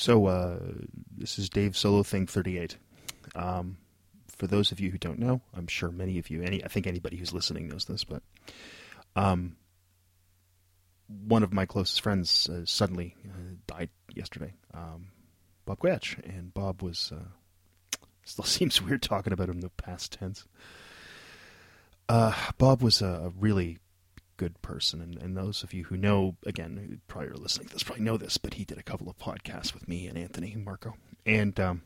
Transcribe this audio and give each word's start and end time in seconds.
So 0.00 0.24
uh, 0.28 0.58
this 1.14 1.38
is 1.38 1.50
Dave 1.50 1.76
Solo 1.76 2.02
Thing 2.02 2.26
38. 2.26 2.78
Um, 3.34 3.76
for 4.28 4.46
those 4.46 4.72
of 4.72 4.80
you 4.80 4.90
who 4.90 4.96
don't 4.96 5.18
know, 5.18 5.42
I'm 5.54 5.66
sure 5.66 5.90
many 5.90 6.18
of 6.18 6.30
you, 6.30 6.42
any 6.42 6.64
I 6.64 6.68
think 6.68 6.86
anybody 6.86 7.18
who's 7.18 7.34
listening 7.34 7.68
knows 7.68 7.84
this, 7.84 8.02
but 8.02 8.22
um, 9.14 9.56
one 11.06 11.42
of 11.42 11.52
my 11.52 11.66
closest 11.66 12.00
friends 12.00 12.48
uh, 12.48 12.62
suddenly 12.64 13.14
uh, 13.28 13.56
died 13.66 13.90
yesterday, 14.14 14.54
um, 14.72 15.08
Bob 15.66 15.80
Goyetche, 15.80 16.16
and 16.24 16.54
Bob 16.54 16.80
was 16.80 17.12
uh, 17.14 17.98
still 18.24 18.44
seems 18.46 18.80
weird 18.80 19.02
talking 19.02 19.34
about 19.34 19.50
him 19.50 19.56
in 19.56 19.60
the 19.60 19.68
past 19.68 20.12
tense. 20.12 20.46
Uh, 22.08 22.32
Bob 22.56 22.82
was 22.82 23.02
a 23.02 23.34
really 23.38 23.76
good 24.40 24.62
person, 24.62 25.02
and, 25.02 25.18
and 25.18 25.36
those 25.36 25.62
of 25.62 25.74
you 25.74 25.84
who 25.84 25.98
know, 25.98 26.34
again, 26.46 27.02
probably 27.08 27.28
are 27.28 27.34
listening 27.34 27.68
to 27.68 27.74
this 27.74 27.82
probably 27.82 28.02
know 28.02 28.16
this, 28.16 28.38
but 28.38 28.54
he 28.54 28.64
did 28.64 28.78
a 28.78 28.82
couple 28.82 29.06
of 29.10 29.18
podcasts 29.18 29.74
with 29.74 29.86
me 29.86 30.06
and 30.06 30.16
Anthony 30.16 30.54
and 30.54 30.64
Marco, 30.64 30.94
and 31.26 31.60
um, 31.60 31.82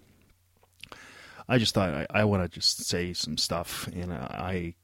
I 1.48 1.58
just 1.58 1.74
thought 1.74 1.92
I, 1.92 2.06
I 2.10 2.24
want 2.24 2.44
to 2.44 2.48
just 2.48 2.84
say 2.84 3.12
some 3.12 3.36
stuff, 3.36 3.88
and 3.88 4.12
I, 4.12 4.76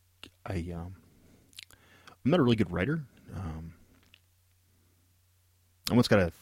I, 0.44 0.54
um, 0.74 0.96
I'm 2.24 2.32
not 2.32 2.40
a 2.40 2.42
really 2.42 2.56
good 2.56 2.72
writer. 2.72 3.04
Um, 3.36 3.74
I 5.92 5.94
once 5.94 6.08
got 6.08 6.18
a 6.18 6.32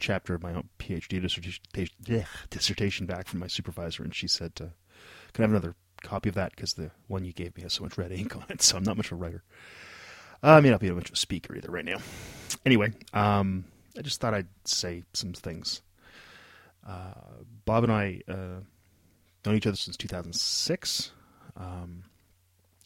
chapter 0.00 0.34
of 0.34 0.42
my 0.42 0.54
own 0.54 0.70
PhD 0.80 1.22
dissertation, 1.22 2.26
dissertation 2.50 3.06
back 3.06 3.28
from 3.28 3.38
my 3.38 3.46
supervisor, 3.46 4.02
and 4.02 4.12
she 4.12 4.26
said, 4.26 4.50
uh, 4.60 4.74
"Can 5.32 5.38
I 5.38 5.42
have 5.42 5.50
another 5.50 5.76
copy 6.02 6.30
of 6.30 6.34
that? 6.34 6.50
Because 6.50 6.74
the 6.74 6.90
one 7.06 7.24
you 7.24 7.32
gave 7.32 7.56
me 7.56 7.62
has 7.62 7.74
so 7.74 7.84
much 7.84 7.96
red 7.96 8.10
ink 8.10 8.34
on 8.34 8.46
it, 8.48 8.60
so 8.60 8.76
I'm 8.76 8.82
not 8.82 8.96
much 8.96 9.12
of 9.12 9.18
a 9.18 9.22
writer. 9.22 9.44
Uh, 10.44 10.56
I 10.56 10.60
may 10.60 10.68
not 10.68 10.80
be 10.80 10.88
a 10.88 10.94
much 10.94 11.08
of 11.08 11.14
a 11.14 11.16
speaker 11.16 11.56
either 11.56 11.70
right 11.70 11.86
now. 11.86 11.96
Anyway, 12.66 12.92
um, 13.14 13.64
I 13.96 14.02
just 14.02 14.20
thought 14.20 14.34
I'd 14.34 14.48
say 14.66 15.02
some 15.14 15.32
things. 15.32 15.80
Uh, 16.86 17.14
Bob 17.64 17.84
and 17.84 17.92
I 17.92 18.20
uh, 18.28 18.60
known 19.46 19.56
each 19.56 19.66
other 19.66 19.76
since 19.76 19.96
2006. 19.96 21.12
Um, 21.56 22.04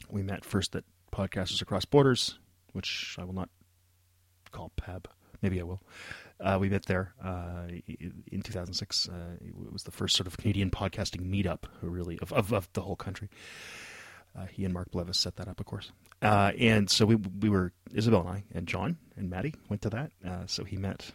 we 0.08 0.22
met 0.22 0.44
first 0.44 0.76
at 0.76 0.84
Podcasters 1.12 1.60
Across 1.60 1.86
Borders, 1.86 2.38
which 2.74 3.16
I 3.18 3.24
will 3.24 3.34
not 3.34 3.48
call 4.52 4.70
PAB. 4.76 5.08
Maybe 5.42 5.60
I 5.60 5.64
will. 5.64 5.82
Uh, 6.38 6.58
we 6.60 6.68
met 6.68 6.86
there 6.86 7.12
uh, 7.24 7.66
in 8.30 8.42
2006. 8.42 9.08
Uh, 9.08 9.12
it 9.44 9.72
was 9.72 9.82
the 9.82 9.90
first 9.90 10.14
sort 10.14 10.28
of 10.28 10.36
Canadian 10.36 10.70
podcasting 10.70 11.28
meetup, 11.28 11.64
really, 11.82 12.20
of, 12.20 12.32
of, 12.32 12.52
of 12.52 12.68
the 12.74 12.82
whole 12.82 12.94
country. 12.94 13.28
Uh, 14.38 14.46
he 14.46 14.64
and 14.64 14.72
Mark 14.72 14.90
Blevis 14.90 15.16
set 15.16 15.36
that 15.36 15.48
up, 15.48 15.60
of 15.60 15.66
course. 15.66 15.90
Uh, 16.22 16.52
and 16.58 16.90
so 16.90 17.06
we 17.06 17.16
we 17.16 17.48
were 17.48 17.72
Isabel 17.92 18.20
and 18.20 18.28
I 18.28 18.44
and 18.54 18.66
John 18.66 18.98
and 19.16 19.30
Maddie 19.30 19.54
went 19.68 19.82
to 19.82 19.90
that. 19.90 20.12
Uh, 20.26 20.46
so 20.46 20.64
he 20.64 20.76
met 20.76 21.10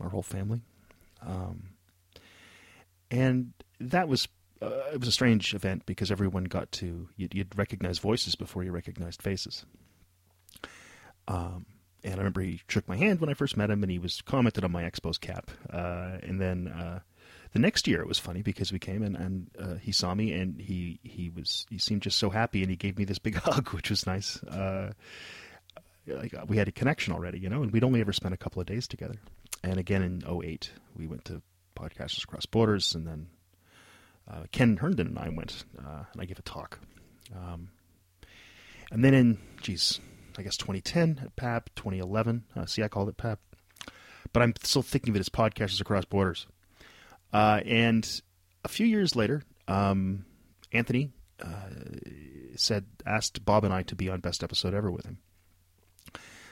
our 0.00 0.08
whole 0.08 0.22
family, 0.22 0.62
um, 1.22 1.70
and 3.10 3.52
that 3.80 4.08
was 4.08 4.28
uh, 4.62 4.70
it 4.92 5.00
was 5.00 5.08
a 5.08 5.12
strange 5.12 5.54
event 5.54 5.84
because 5.86 6.10
everyone 6.10 6.44
got 6.44 6.70
to 6.72 7.08
you'd, 7.16 7.34
you'd 7.34 7.58
recognize 7.58 7.98
voices 7.98 8.34
before 8.34 8.64
you 8.64 8.72
recognized 8.72 9.22
faces. 9.22 9.64
Um, 11.28 11.66
and 12.04 12.14
I 12.14 12.18
remember 12.18 12.40
he 12.40 12.60
shook 12.68 12.88
my 12.88 12.96
hand 12.96 13.20
when 13.20 13.30
I 13.30 13.34
first 13.34 13.56
met 13.56 13.70
him, 13.70 13.82
and 13.82 13.90
he 13.90 13.98
was 13.98 14.22
commented 14.22 14.64
on 14.64 14.70
my 14.70 14.84
Expos 14.84 15.20
cap. 15.20 15.50
Uh, 15.70 16.18
and 16.22 16.40
then 16.40 16.68
uh, 16.68 17.00
the 17.56 17.62
next 17.62 17.88
year 17.88 18.02
it 18.02 18.06
was 18.06 18.18
funny 18.18 18.42
because 18.42 18.70
we 18.70 18.78
came 18.78 19.02
and, 19.02 19.16
and 19.16 19.50
uh, 19.58 19.74
he 19.76 19.90
saw 19.90 20.14
me 20.14 20.30
and 20.34 20.60
he 20.60 21.00
he 21.02 21.30
was 21.30 21.64
he 21.70 21.78
seemed 21.78 22.02
just 22.02 22.18
so 22.18 22.28
happy 22.28 22.60
and 22.60 22.68
he 22.70 22.76
gave 22.76 22.98
me 22.98 23.06
this 23.06 23.18
big 23.18 23.34
hug, 23.44 23.70
which 23.70 23.88
was 23.88 24.06
nice. 24.06 24.42
Uh, 24.42 24.92
like 26.06 26.34
we 26.48 26.58
had 26.58 26.68
a 26.68 26.72
connection 26.72 27.14
already, 27.14 27.38
you 27.38 27.48
know, 27.48 27.62
and 27.62 27.72
we'd 27.72 27.82
only 27.82 28.02
ever 28.02 28.12
spent 28.12 28.34
a 28.34 28.36
couple 28.36 28.60
of 28.60 28.66
days 28.66 28.86
together. 28.86 29.14
And 29.62 29.78
again 29.78 30.02
in 30.02 30.22
08, 30.28 30.70
we 30.98 31.06
went 31.06 31.24
to 31.24 31.40
Podcasters 31.74 32.24
Across 32.24 32.44
Borders, 32.46 32.94
and 32.94 33.06
then 33.06 33.28
uh, 34.30 34.44
Ken 34.52 34.76
Herndon 34.76 35.06
and 35.06 35.18
I 35.18 35.30
went, 35.30 35.64
uh, 35.78 36.04
and 36.12 36.20
I 36.20 36.26
gave 36.26 36.38
a 36.38 36.42
talk. 36.42 36.78
Um, 37.34 37.70
and 38.92 39.02
then 39.02 39.14
in, 39.14 39.38
geez, 39.62 39.98
I 40.36 40.42
guess 40.42 40.58
2010 40.58 41.20
at 41.24 41.36
PAP, 41.36 41.70
2011. 41.74 42.44
Uh, 42.54 42.66
see, 42.66 42.82
I 42.82 42.88
called 42.88 43.08
it 43.08 43.16
PAP. 43.16 43.40
But 44.34 44.42
I'm 44.42 44.52
still 44.62 44.82
thinking 44.82 45.10
of 45.10 45.16
it 45.16 45.20
as 45.20 45.30
Podcasters 45.30 45.80
Across 45.80 46.04
Borders. 46.04 46.46
Uh, 47.32 47.60
and 47.64 48.22
a 48.64 48.68
few 48.68 48.86
years 48.86 49.16
later, 49.16 49.42
um, 49.68 50.24
Anthony 50.72 51.10
uh, 51.40 51.68
said, 52.56 52.84
asked 53.04 53.44
Bob 53.44 53.64
and 53.64 53.72
I 53.72 53.82
to 53.84 53.94
be 53.94 54.08
on 54.08 54.20
Best 54.20 54.42
Episode 54.42 54.74
Ever 54.74 54.90
with 54.90 55.04
him. 55.04 55.18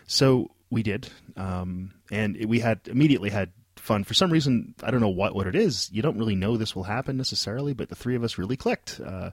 So 0.07 0.51
we 0.71 0.83
did. 0.83 1.09
Um, 1.37 1.95
and 2.11 2.45
we 2.47 2.61
had 2.61 2.81
immediately 2.87 3.31
had 3.31 3.53
fun. 3.77 4.05
For 4.05 4.15
some 4.15 4.31
reason, 4.31 4.75
I 4.83 4.91
don't 4.91 5.01
know 5.01 5.09
what, 5.09 5.35
what 5.35 5.47
it 5.47 5.55
is. 5.55 5.91
You 5.93 6.03
don't 6.03 6.19
really 6.19 6.35
know 6.35 6.57
this 6.57 6.77
will 6.77 6.85
happen 6.85 7.17
necessarily, 7.17 7.75
but 7.75 7.89
the 7.89 7.95
three 7.95 8.17
of 8.17 8.25
us 8.25 8.39
really 8.39 8.57
clicked 8.57 9.01
uh, 9.05 9.31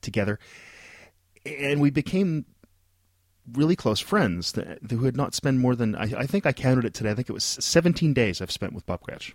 together. 0.00 0.38
And 1.44 1.80
we 1.80 1.90
became 1.90 2.46
really 3.52 3.76
close 3.76 4.00
friends 4.00 4.52
that, 4.52 4.78
who 4.90 5.04
had 5.04 5.16
not 5.16 5.34
spent 5.34 5.58
more 5.58 5.76
than, 5.76 5.94
I, 5.94 6.20
I, 6.20 6.26
think 6.26 6.46
I 6.46 6.52
counted 6.52 6.86
it 6.86 6.94
today, 6.94 7.10
I 7.10 7.14
think 7.14 7.28
it 7.28 7.34
was 7.34 7.44
17 7.44 8.14
days 8.14 8.40
I've 8.40 8.50
spent 8.50 8.72
with 8.72 8.86
Bob 8.86 9.02
Goyetche 9.02 9.34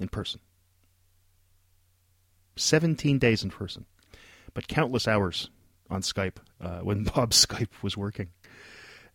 in 0.00 0.08
person. 0.08 0.40
17 2.56 3.18
days 3.18 3.42
in 3.42 3.50
person, 3.50 3.86
but 4.54 4.68
countless 4.68 5.08
hours 5.08 5.50
on 5.88 6.02
Skype 6.02 6.36
uh, 6.60 6.80
when 6.80 7.04
Bob's 7.14 7.44
Skype 7.44 7.82
was 7.82 7.96
working. 7.96 8.30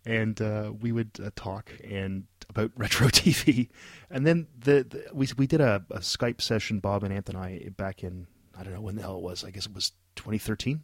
And 0.06 0.40
uh, 0.40 0.72
we 0.79 0.91
would 0.91 1.12
uh, 1.24 1.31
talk 1.35 1.72
and 1.84 2.25
about 2.47 2.72
retro 2.78 3.07
TV, 3.07 3.69
and 4.09 4.25
then 4.25 4.47
the, 4.57 4.85
the, 4.88 5.06
we 5.12 5.28
we 5.35 5.47
did 5.47 5.62
a, 5.62 5.84
a, 5.90 5.97
Skype 5.97 6.41
session, 6.41 6.79
Bob 6.79 7.03
and 7.03 7.12
Anthony, 7.12 7.69
back 7.69 8.03
in 8.03 8.28
I 8.56 8.63
don't 8.63 8.74
know 8.74 8.81
when 8.81 8.95
the 8.95 9.01
hell 9.01 9.16
it 9.16 9.24
was. 9.24 9.44
I 9.44 9.50
guess 9.50 9.66
it 9.66 9.74
was 9.74 9.94
2013 10.16 10.84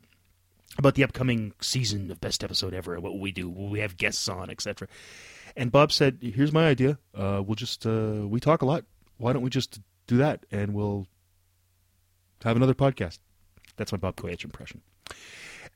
about 0.80 0.96
the 0.96 1.04
upcoming 1.04 1.54
season 1.62 2.10
of 2.10 2.20
Best 2.20 2.44
Episode 2.44 2.74
Ever. 2.74 3.00
What 3.00 3.20
we 3.20 3.32
do? 3.32 3.48
We 3.48 3.80
have 3.80 3.96
guests 3.96 4.28
on, 4.28 4.50
etc. 4.50 4.88
And 5.56 5.72
Bob 5.72 5.92
said, 5.92 6.18
"Here's 6.22 6.52
my 6.52 6.68
idea. 6.68 6.98
Uh, 7.14 7.44
we'll 7.46 7.54
just 7.54 7.86
uh, 7.86 8.26
we 8.26 8.40
talk 8.40 8.64
a 8.64 8.66
lot. 8.66 8.86
Why 9.18 9.34
don't 9.34 9.44
we 9.44 9.52
just 9.52 9.80
do 10.16 10.18
that 10.18 10.46
and 10.52 10.74
we'll 10.74 11.08
have 12.44 12.56
another 12.56 12.74
podcast?" 12.74 13.20
That's 13.78 13.92
my 13.92 13.98
Bob 13.98 14.16
Goyetche 14.16 14.44
impression. 14.44 14.82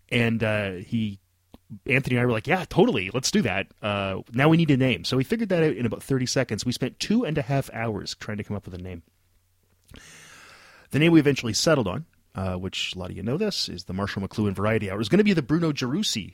And 0.10 0.44
uh, 0.44 0.72
he, 0.74 1.20
Anthony 1.88 2.16
and 2.16 2.24
I 2.24 2.26
were 2.26 2.32
like, 2.32 2.48
"Yeah, 2.48 2.66
totally. 2.70 3.10
Let's 3.14 3.32
do 3.32 3.42
that." 3.42 3.68
Uh, 3.82 4.22
now 4.34 4.50
we 4.50 4.58
need 4.58 4.72
a 4.72 4.78
name. 4.78 5.04
So 5.04 5.18
we 5.18 5.24
figured 5.24 5.50
that 5.50 5.64
out 5.64 5.76
in 5.76 5.86
about 5.86 6.04
thirty 6.04 6.26
seconds. 6.26 6.66
We 6.66 6.72
spent 6.72 7.00
two 7.00 7.26
and 7.26 7.38
a 7.38 7.42
half 7.42 7.70
hours 7.74 8.16
trying 8.16 8.38
to 8.38 8.44
come 8.44 8.58
up 8.58 8.66
with 8.66 8.76
a 8.76 8.82
name. 8.82 9.04
The 10.92 11.00
name 11.00 11.12
we 11.12 11.20
eventually 11.20 11.54
settled 11.54 11.88
on 11.88 12.06
uh, 12.36 12.56
which 12.56 12.94
a 12.96 13.00
lot 13.00 13.10
of 13.10 13.18
you 13.18 13.24
know 13.24 13.38
this, 13.38 13.70
is 13.70 13.86
the 13.86 13.94
Marshall 13.94 14.22
McLuhan 14.22 14.54
Variety 14.54 14.90
Hour. 14.90 14.96
It 14.96 15.00
was 15.00 15.10
going 15.10 15.20
to 15.20 15.24
be 15.24 15.34
the 15.34 15.42
Bruno 15.42 15.72
Gerussi 15.72 16.34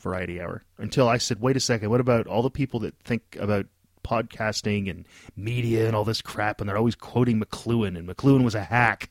Variety 0.00 0.40
Hour 0.40 0.64
until 0.78 1.08
I 1.08 1.18
said, 1.18 1.40
wait 1.40 1.56
a 1.56 1.60
second, 1.60 1.90
what 1.90 2.00
about 2.00 2.26
all 2.26 2.42
the 2.42 2.50
people 2.50 2.80
that 2.80 2.94
think 3.04 3.36
about 3.38 3.66
podcasting 4.02 4.90
and 4.90 5.06
media 5.36 5.86
and 5.86 5.96
all 5.96 6.04
this 6.04 6.22
crap, 6.22 6.60
and 6.60 6.68
they're 6.68 6.76
always 6.76 6.94
quoting 6.94 7.40
McLuhan, 7.40 7.98
and 7.98 8.08
McLuhan 8.08 8.44
was 8.44 8.54
a 8.54 8.64
hack. 8.64 9.10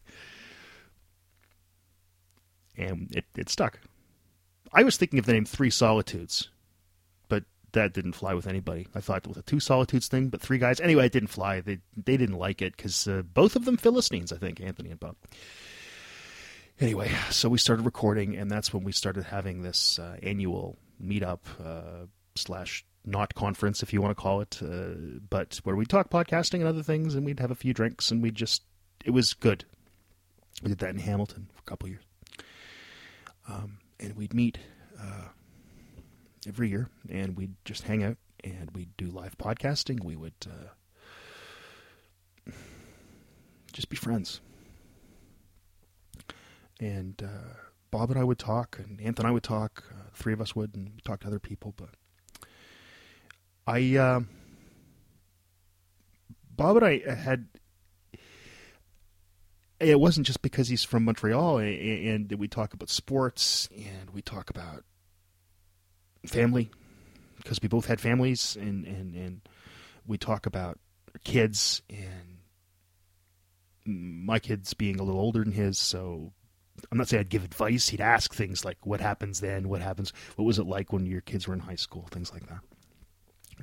And 2.77 3.13
it, 3.15 3.25
it 3.35 3.49
stuck. 3.49 3.79
I 4.73 4.83
was 4.83 4.97
thinking 4.97 5.19
of 5.19 5.25
the 5.25 5.33
name 5.33 5.45
Three 5.45 5.69
Solitudes, 5.69 6.49
but 7.27 7.43
that 7.73 7.93
didn't 7.93 8.13
fly 8.13 8.33
with 8.33 8.47
anybody. 8.47 8.87
I 8.95 9.01
thought 9.01 9.27
with 9.27 9.37
a 9.37 9.41
two 9.41 9.59
solitudes 9.59 10.07
thing, 10.07 10.29
but 10.29 10.41
three 10.41 10.57
guys. 10.57 10.79
Anyway, 10.79 11.05
it 11.05 11.11
didn't 11.11 11.27
fly. 11.27 11.59
They 11.61 11.79
they 11.95 12.17
didn't 12.17 12.37
like 12.37 12.61
it 12.61 12.75
because 12.75 13.07
uh, 13.07 13.21
both 13.21 13.55
of 13.55 13.65
them 13.65 13.77
Philistines, 13.77 14.31
I 14.31 14.37
think, 14.37 14.61
Anthony 14.61 14.91
and 14.91 14.99
Bob. 14.99 15.15
Anyway, 16.79 17.11
so 17.29 17.49
we 17.49 17.57
started 17.57 17.85
recording, 17.85 18.35
and 18.35 18.49
that's 18.49 18.73
when 18.73 18.83
we 18.83 18.91
started 18.91 19.25
having 19.25 19.61
this 19.61 19.99
uh, 19.99 20.17
annual 20.23 20.77
meetup 21.03 21.39
uh, 21.63 22.05
slash 22.35 22.85
not 23.05 23.33
conference, 23.33 23.81
if 23.81 23.93
you 23.93 24.01
want 24.01 24.15
to 24.15 24.21
call 24.21 24.41
it, 24.41 24.59
uh, 24.61 25.19
but 25.29 25.59
where 25.63 25.75
we 25.75 25.85
talk 25.85 26.09
podcasting 26.09 26.59
and 26.59 26.67
other 26.67 26.83
things, 26.83 27.15
and 27.15 27.25
we'd 27.25 27.39
have 27.39 27.51
a 27.51 27.55
few 27.55 27.73
drinks, 27.73 28.11
and 28.11 28.21
we 28.21 28.31
just 28.31 28.63
it 29.03 29.11
was 29.11 29.33
good. 29.33 29.65
We 30.61 30.69
did 30.69 30.79
that 30.79 30.91
in 30.91 30.99
Hamilton 30.99 31.49
for 31.53 31.61
a 31.61 31.69
couple 31.69 31.89
years, 31.89 32.03
um, 33.47 33.79
and 33.99 34.15
we'd 34.15 34.33
meet 34.33 34.59
uh, 34.99 35.29
every 36.47 36.69
year, 36.69 36.89
and 37.09 37.35
we'd 37.35 37.55
just 37.65 37.83
hang 37.83 38.03
out 38.03 38.17
and 38.43 38.71
we'd 38.71 38.95
do 38.97 39.07
live 39.07 39.37
podcasting. 39.37 40.03
We 40.03 40.15
would 40.15 40.33
uh, 40.45 42.51
just 43.71 43.89
be 43.89 43.95
friends. 43.95 44.41
And 46.79 47.21
uh, 47.23 47.53
Bob 47.91 48.09
and 48.09 48.19
I 48.19 48.23
would 48.23 48.39
talk, 48.39 48.79
and 48.79 48.99
Anthony 48.99 49.25
and 49.25 49.27
I 49.27 49.31
would 49.31 49.43
talk. 49.43 49.83
Uh, 49.91 50.09
three 50.13 50.33
of 50.33 50.41
us 50.41 50.55
would, 50.55 50.75
and 50.75 50.99
talk 51.05 51.19
to 51.21 51.27
other 51.27 51.39
people. 51.39 51.73
But 51.77 51.89
I, 53.67 53.95
uh, 53.95 54.21
Bob 56.55 56.77
and 56.77 56.85
I 56.85 57.13
had. 57.13 57.47
It 59.79 59.99
wasn't 59.99 60.27
just 60.27 60.43
because 60.43 60.67
he's 60.67 60.83
from 60.83 61.05
Montreal, 61.05 61.57
and, 61.57 62.29
and 62.31 62.39
we 62.39 62.47
talk 62.47 62.73
about 62.73 62.89
sports, 62.89 63.67
and 63.75 64.11
we 64.11 64.21
talk 64.21 64.51
about 64.51 64.83
family 66.25 66.69
because 67.37 67.59
we 67.61 67.67
both 67.67 67.87
had 67.87 67.99
families 67.99 68.55
and, 68.55 68.85
and, 68.85 69.15
and 69.15 69.41
we 70.05 70.17
talk 70.17 70.45
about 70.45 70.77
kids 71.23 71.81
and 71.89 72.37
my 73.85 74.37
kids 74.37 74.75
being 74.75 74.99
a 74.99 75.03
little 75.03 75.19
older 75.19 75.43
than 75.43 75.51
his, 75.51 75.79
so 75.79 76.31
I'm 76.91 76.97
not 76.97 77.07
saying 77.07 77.21
I'd 77.21 77.29
give 77.29 77.43
advice. 77.43 77.89
He'd 77.89 78.01
ask 78.01 78.33
things 78.33 78.63
like, 78.63 78.85
"What 78.85 79.01
happens 79.01 79.39
then? 79.39 79.69
What 79.69 79.81
happens? 79.81 80.13
What 80.35 80.45
was 80.45 80.59
it 80.59 80.67
like 80.67 80.93
when 80.93 81.05
your 81.05 81.21
kids 81.21 81.47
were 81.47 81.53
in 81.55 81.59
high 81.61 81.75
school? 81.75 82.07
Things 82.11 82.31
like 82.31 82.47
that." 82.47 82.59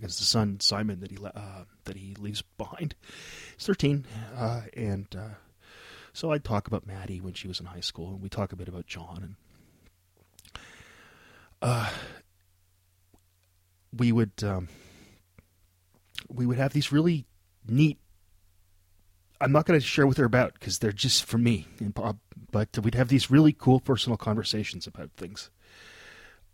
Because 0.01 0.19
the 0.19 0.25
son 0.25 0.61
Simon 0.61 1.01
that 1.01 1.11
he 1.11 1.19
uh, 1.23 1.65
that 1.85 1.97
he 1.97 2.15
leaves 2.19 2.43
behind 2.57 2.95
is 3.59 3.67
13, 3.67 4.07
uh, 4.37 4.63
and 4.77 5.07
uh, 5.17 5.35
so 6.13 6.33
I'd 6.33 6.45
talk 6.45 6.67
about 6.67 6.87
Maddie 6.87 7.21
when 7.21 7.35
she 7.35 7.49
was 7.49 7.61
in 7.61 7.67
high 7.67 7.81
school, 7.81 8.11
and 8.11 8.23
we 8.23 8.29
talk 8.29 8.53
a 8.53 8.57
bit 8.57 8.69
about 8.69 8.87
John, 8.87 9.37
and 10.55 10.59
uh, 11.63 11.91
we 13.97 14.13
would 14.13 14.43
um, 14.43 14.69
we 16.29 16.47
would 16.47 16.59
have 16.59 16.73
these 16.73 16.93
really 16.93 17.27
neat 17.67 17.99
I'm 19.41 19.53
not 19.53 19.67
going 19.67 19.79
to 19.79 19.85
share 19.85 20.07
what 20.07 20.17
they're 20.17 20.25
about 20.25 20.55
because 20.55 20.79
they're 20.79 20.93
just 20.93 21.25
for 21.25 21.39
me 21.39 21.67
and 21.79 21.95
Bob. 21.95 22.19
But 22.51 22.79
we'd 22.79 22.95
have 22.95 23.09
these 23.09 23.31
really 23.31 23.53
cool 23.53 23.79
personal 23.81 24.17
conversations 24.17 24.87
about 24.87 25.11
things. 25.17 25.51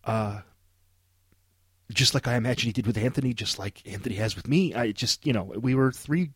Uh, 0.03 0.41
just 1.93 2.15
like 2.15 2.27
I 2.27 2.37
imagine 2.37 2.67
he 2.67 2.73
did 2.73 2.87
with 2.87 2.97
Anthony, 2.97 3.35
just 3.35 3.59
like 3.59 3.83
Anthony 3.87 4.17
has 4.17 4.37
with 4.37 4.49
me. 4.49 4.75
I 4.75 4.93
just, 4.93 5.27
you 5.27 5.33
know, 5.33 5.45
we 5.45 5.75
were 5.75 5.93
three 5.93 6.31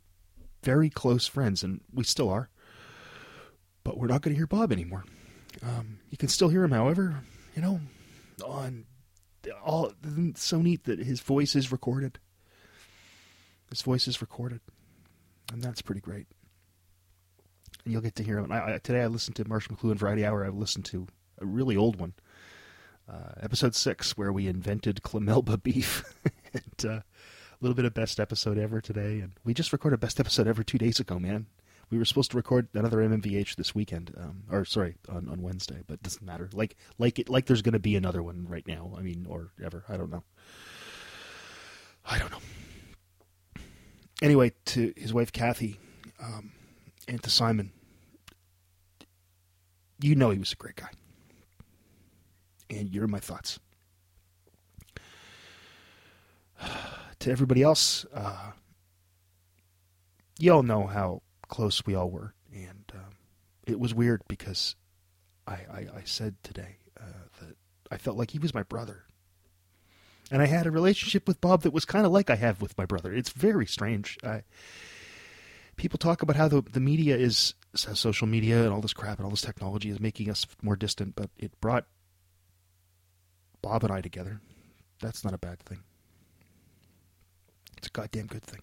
very 0.62 0.90
close 0.90 1.26
friends, 1.26 1.62
and 1.62 1.80
we 1.92 2.04
still 2.04 2.30
are. 2.30 2.48
But 3.84 3.96
we're 3.96 4.08
not 4.08 4.22
going 4.22 4.34
to 4.34 4.38
hear 4.38 4.46
Bob 4.46 4.72
anymore. 4.72 5.04
Um, 5.62 5.98
you 6.10 6.18
can 6.18 6.28
still 6.28 6.48
hear 6.48 6.64
him, 6.64 6.72
however, 6.72 7.22
you 7.56 7.62
know, 7.62 7.80
on 8.44 8.84
all. 9.64 9.92
So 10.36 10.60
neat 10.60 10.84
that 10.84 10.98
his 10.98 11.20
voice 11.20 11.56
is 11.56 11.72
recorded. 11.72 12.18
His 13.70 13.82
voice 13.82 14.06
is 14.06 14.20
recorded, 14.20 14.60
and 15.52 15.62
that's 15.62 15.82
pretty 15.82 16.00
great 16.00 16.26
and 17.88 17.92
you'll 17.94 18.02
get 18.02 18.16
to 18.16 18.22
hear 18.22 18.38
him. 18.38 18.52
I, 18.52 18.74
I, 18.74 18.78
today 18.78 19.00
I 19.00 19.06
listened 19.06 19.36
to 19.36 19.48
Marshall 19.48 19.74
McLuhan 19.74 19.96
Variety 19.96 20.26
Hour. 20.26 20.44
I 20.44 20.50
listened 20.50 20.84
to 20.86 21.06
a 21.40 21.46
really 21.46 21.74
old 21.74 21.98
one, 21.98 22.12
uh, 23.08 23.32
episode 23.40 23.75
six, 23.75 24.16
where 24.16 24.32
we 24.32 24.46
invented 24.46 25.02
Clamelba 25.02 25.62
beef, 25.62 26.05
and 26.52 26.84
uh, 26.84 27.00
a 27.00 27.05
little 27.60 27.75
bit 27.75 27.84
of 27.84 27.94
best 27.94 28.20
episode 28.20 28.58
ever 28.58 28.81
today. 28.81 29.20
And 29.20 29.32
we 29.44 29.55
just 29.55 29.72
recorded 29.72 30.00
best 30.00 30.20
episode 30.20 30.46
ever 30.46 30.62
two 30.62 30.78
days 30.78 31.00
ago, 31.00 31.19
man. 31.19 31.46
We 31.90 31.96
were 31.96 32.05
supposed 32.05 32.32
to 32.32 32.37
record 32.37 32.69
another 32.75 32.99
MMVH 32.99 33.56
this 33.56 33.75
weekend, 33.75 34.14
um, 34.19 34.43
or 34.50 34.66
sorry, 34.66 34.96
on, 35.08 35.28
on 35.28 35.40
Wednesday, 35.40 35.82
but 35.87 35.94
it 35.94 36.02
doesn't 36.02 36.25
matter. 36.25 36.50
Like 36.52 36.76
like 36.99 37.19
it 37.19 37.31
like 37.31 37.46
there's 37.46 37.62
going 37.62 37.72
to 37.72 37.78
be 37.78 37.96
another 37.96 38.22
one 38.22 38.46
right 38.46 38.66
now. 38.66 38.93
I 38.96 39.00
mean, 39.00 39.26
or 39.28 39.52
ever. 39.64 39.84
I 39.88 39.96
don't 39.96 40.10
know. 40.10 40.25
I 42.05 42.19
don't 42.19 42.31
know. 42.31 43.62
Anyway, 44.20 44.52
to 44.66 44.93
his 44.96 45.14
wife 45.14 45.32
Kathy, 45.32 45.78
um, 46.20 46.52
and 47.06 47.22
to 47.22 47.31
Simon, 47.31 47.72
you 50.00 50.14
know 50.14 50.28
he 50.28 50.38
was 50.38 50.52
a 50.52 50.56
great 50.56 50.76
guy. 50.76 50.90
And 52.70 52.91
you're 52.91 53.06
my 53.06 53.20
thoughts. 53.20 53.59
to 57.19 57.31
everybody 57.31 57.62
else, 57.62 58.05
uh, 58.12 58.53
you 60.38 60.53
all 60.53 60.62
know 60.62 60.87
how 60.87 61.23
close 61.49 61.85
we 61.87 61.94
all 61.94 62.11
were. 62.11 62.35
And 62.53 62.93
um, 62.94 63.17
it 63.67 63.81
was 63.81 63.94
weird 63.94 64.23
because 64.29 64.76
I, 65.47 65.53
I, 65.53 65.87
I 65.97 66.03
said 66.05 66.37
today 66.43 66.76
uh, 66.99 67.26
that 67.41 67.56
I 67.91 67.97
felt 67.97 68.17
like 68.17 68.31
he 68.31 68.38
was 68.38 68.55
my 68.55 68.62
brother. 68.62 69.05
And 70.31 70.43
I 70.43 70.47
had 70.47 70.67
a 70.67 70.70
relationship 70.70 71.26
with 71.26 71.41
Bob 71.41 71.62
that 71.62 71.73
was 71.73 71.87
kind 71.87 72.05
of 72.05 72.12
like 72.12 72.29
I 72.29 72.37
have 72.37 72.61
with 72.61 72.76
my 72.76 72.85
brother. 72.85 73.12
It's 73.15 73.31
very 73.31 73.65
strange. 73.65 74.19
I, 74.23 74.43
people 75.76 75.97
talk 75.97 76.20
about 76.20 76.37
how 76.37 76.49
the, 76.49 76.61
the 76.61 76.81
media 76.81 77.17
is 77.17 77.55
social 77.75 78.26
media 78.26 78.65
and 78.65 78.73
all 78.73 78.82
this 78.82 78.93
crap 78.93 79.19
and 79.19 79.25
all 79.25 79.31
this 79.31 79.41
technology 79.41 79.88
is 79.88 80.00
making 80.00 80.29
us 80.29 80.47
more 80.61 80.76
distant, 80.76 81.17
but 81.17 81.31
it 81.38 81.59
brought 81.61 81.87
Bob 83.62 83.84
and 83.84 83.93
I 83.93 84.00
together. 84.00 84.40
That's 85.00 85.25
not 85.25 85.34
a 85.34 85.38
bad 85.38 85.60
thing. 85.60 85.82
It's 87.76 87.88
a 87.88 87.90
goddamn 87.90 88.26
good 88.26 88.44
thing. 88.44 88.60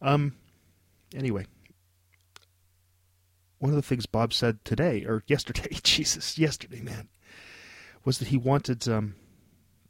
Um. 0.00 0.36
Anyway, 1.14 1.44
one 3.58 3.70
of 3.70 3.76
the 3.76 3.82
things 3.82 4.06
Bob 4.06 4.32
said 4.32 4.64
today 4.64 5.04
or 5.04 5.22
yesterday, 5.28 5.68
Jesus, 5.82 6.38
yesterday, 6.38 6.80
man, 6.80 7.08
was 8.04 8.18
that 8.18 8.28
he 8.28 8.36
wanted 8.36 8.88
um, 8.88 9.14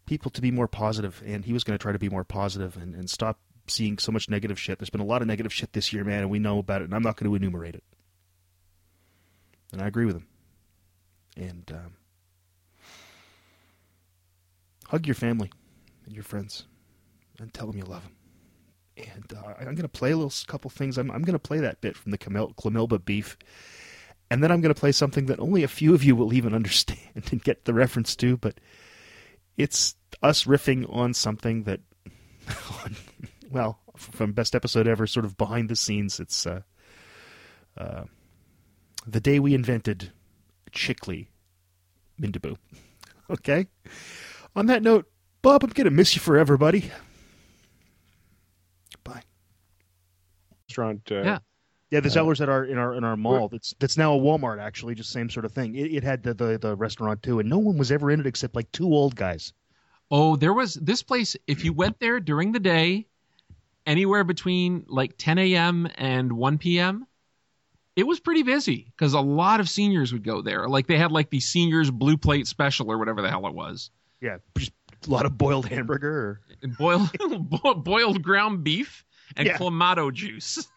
people 0.05 0.31
to 0.33 0.43
be 0.43 0.51
more 0.51 0.69
positive, 0.69 1.23
and 1.25 1.45
he 1.45 1.53
was 1.53 1.65
going 1.65 1.79
to 1.79 1.83
try 1.83 1.93
to 1.93 1.99
be 1.99 2.09
more 2.09 2.25
positive 2.25 2.77
and, 2.77 2.95
and 2.95 3.09
stop 3.09 3.39
seeing 3.67 3.99
so 3.99 4.13
much 4.13 4.29
negative 4.29 4.59
shit. 4.59 4.79
There's 4.79 4.91
been 4.91 5.01
a 5.01 5.07
lot 5.07 5.23
of 5.23 5.29
negative 5.29 5.53
shit 5.53 5.73
this 5.73 5.93
year, 5.93 6.05
man, 6.05 6.21
and 6.21 6.31
we 6.31 6.39
know 6.39 6.59
about 6.59 6.83
it, 6.83 6.87
and 6.87 6.95
I'm 6.95 7.03
not 7.03 7.17
going 7.17 7.31
to 7.31 7.35
enumerate 7.35 7.75
it. 7.75 7.85
And 9.73 9.81
I 9.81 9.87
agree 9.87 10.05
with 10.05 10.17
him. 10.17 10.27
And 11.37 11.73
um, 11.73 11.95
hug 14.93 15.07
your 15.07 15.15
family 15.15 15.51
and 16.05 16.15
your 16.15 16.23
friends 16.23 16.67
and 17.41 17.53
tell 17.53 17.67
them 17.67 17.79
you 17.79 17.85
love 17.85 18.03
them. 18.03 18.15
And 18.99 19.33
uh, 19.35 19.55
I'm 19.59 19.65
going 19.65 19.77
to 19.79 19.89
play 19.89 20.13
a 20.13 20.17
little 20.17 20.33
couple 20.47 20.69
things. 20.69 20.99
I'm, 20.99 21.11
I'm 21.11 21.23
going 21.23 21.33
to 21.33 21.39
play 21.39 21.61
that 21.61 21.81
bit 21.81 21.97
from 21.97 22.13
the 22.13 22.19
Clamelba 22.19 23.03
beef. 23.03 23.39
And 24.31 24.43
then 24.43 24.53
I'm 24.53 24.61
going 24.61 24.73
to 24.73 24.79
play 24.79 24.93
something 24.93 25.27
that 25.27 25.41
only 25.41 25.63
a 25.63 25.69
few 25.69 25.95
of 25.95 26.05
you 26.05 26.15
will 26.15 26.35
even 26.35 26.53
understand 26.61 27.25
and 27.31 27.43
get 27.43 27.65
the 27.65 27.73
reference 27.73 28.15
to, 28.17 28.37
but 28.37 28.61
it's 29.57 29.97
us 30.23 30.45
riffing 30.45 30.87
on 30.95 31.15
something 31.15 31.63
that 31.63 31.81
well, 33.51 33.81
from 33.97 34.33
best 34.33 34.55
episode 34.55 34.87
ever, 34.87 35.07
sort 35.07 35.25
of 35.25 35.39
behind 35.39 35.71
the 35.71 35.77
scenes. 35.77 36.21
It's 36.21 36.47
uh, 36.47 36.61
uh, 37.79 38.05
the 39.07 39.21
day 39.21 39.39
we 39.39 39.55
invented 39.55 40.13
Chickley 40.71 41.29
Mindaboo. 42.21 42.59
Okay. 43.31 43.67
On 44.55 44.67
that 44.67 44.83
note, 44.83 45.07
Bob, 45.41 45.65
I'm 45.65 45.71
gonna 45.71 45.91
miss 45.91 46.15
you 46.15 46.21
forever, 46.21 46.57
buddy. 46.57 46.91
Bye. 49.05 49.23
Restaurant. 50.69 51.01
Uh, 51.11 51.23
yeah. 51.23 51.39
Yeah, 51.91 52.01
the 52.01 52.09
Zellers 52.09 52.41
at 52.41 52.49
our 52.49 52.65
in 52.65 52.79
our 52.79 52.95
in 52.95 53.05
our 53.05 53.19
mall. 53.19 53.49
That's 53.49 53.75
that's 53.79 53.99
now 53.99 54.15
a 54.15 54.19
Walmart. 54.19 54.59
Actually, 54.59 54.95
just 54.95 55.11
same 55.11 55.29
sort 55.29 55.45
of 55.45 55.53
thing. 55.53 55.75
It, 55.75 55.93
it 55.93 56.03
had 56.03 56.23
the, 56.23 56.33
the 56.33 56.59
the 56.59 56.75
restaurant 56.75 57.23
too, 57.23 57.39
and 57.39 57.51
no 57.51 57.59
one 57.59 57.77
was 57.77 57.93
ever 57.93 58.11
in 58.11 58.19
it 58.19 58.27
except 58.27 58.57
like 58.57 58.73
two 58.73 58.87
old 58.87 59.15
guys. 59.15 59.53
Oh, 60.11 60.37
there 60.37 60.55
was 60.55 60.75
this 60.75 61.03
place. 61.03 61.37
If 61.47 61.67
you 61.67 61.75
went 61.75 62.01
there 62.01 62.19
during 62.19 62.53
the 62.53 62.61
day, 62.61 63.07
anywhere 63.87 64.25
between 64.25 64.85
like 64.89 65.15
10 65.19 65.39
a.m. 65.39 65.89
and 65.97 66.33
1 66.33 66.59
p.m. 66.59 67.07
It 67.95 68.07
was 68.07 68.21
pretty 68.21 68.43
busy 68.43 68.87
because 68.97 69.13
a 69.13 69.21
lot 69.21 69.61
of 69.61 69.69
seniors 69.69 70.15
would 70.15 70.25
go 70.25 70.41
there. 70.41 70.69
Like 70.69 70.87
they 70.87 70.97
had 70.97 71.13
like 71.13 71.29
the 71.29 71.41
seniors 71.41 71.91
blue 71.91 72.17
plate 72.17 72.47
special 72.47 72.91
or 72.91 72.97
whatever 72.97 73.21
the 73.21 73.29
hell 73.29 73.47
it 73.47 73.55
was. 73.55 73.91
Yeah, 74.23 74.39
just 74.57 74.73
a 75.07 75.11
lot 75.11 75.27
of 75.27 75.37
boiled 75.37 75.67
hamburger, 75.67 76.41
or... 76.63 76.69
boiled 76.79 77.85
boiled 77.85 78.23
ground 78.23 78.63
beef 78.63 79.05
and 79.37 79.47
yeah. 79.47 79.59
clamato 79.59 80.13
juice. 80.13 80.69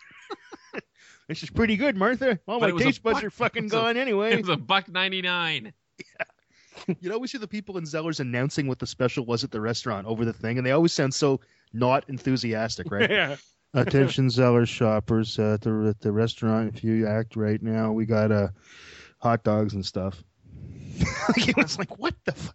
this 1.27 1.43
is 1.43 1.51
pretty 1.51 1.77
good, 1.77 1.95
Martha. 1.95 2.39
All 2.47 2.59
my 2.59 2.71
taste 2.71 3.03
buds 3.03 3.17
buck, 3.17 3.23
are 3.23 3.29
fucking 3.29 3.67
gone 3.67 3.97
a, 3.97 3.99
anyway. 3.99 4.33
It 4.33 4.39
was 4.39 4.49
a 4.49 4.57
buck 4.57 4.89
ninety 4.89 5.21
nine. 5.21 5.73
Yeah. 5.99 6.25
You 6.99 7.13
always 7.13 7.31
see 7.31 7.37
the 7.37 7.47
people 7.47 7.77
in 7.77 7.83
Zellers 7.85 8.19
announcing 8.19 8.67
what 8.67 8.79
the 8.79 8.87
special 8.87 9.25
was 9.25 9.43
at 9.43 9.51
the 9.51 9.61
restaurant 9.61 10.07
over 10.07 10.25
the 10.25 10.33
thing, 10.33 10.57
and 10.57 10.67
they 10.67 10.71
always 10.71 10.91
sound 10.91 11.13
so 11.13 11.39
not 11.71 12.03
enthusiastic, 12.09 12.91
right? 12.91 13.09
yeah. 13.11 13.37
Attention, 13.73 14.29
Zeller 14.29 14.65
shoppers 14.65 15.37
at 15.37 15.61
the 15.61 15.87
at 15.89 15.99
the 15.99 16.11
restaurant. 16.11 16.75
If 16.75 16.83
you 16.83 17.07
act 17.07 17.35
right 17.35 17.61
now, 17.61 17.91
we 17.91 18.05
got 18.05 18.31
uh, 18.31 18.47
hot 19.19 19.43
dogs 19.43 19.73
and 19.73 19.85
stuff. 19.85 20.23
it 21.37 21.57
was 21.57 21.77
like, 21.77 21.99
what 21.99 22.15
the? 22.25 22.31
F- 22.31 22.53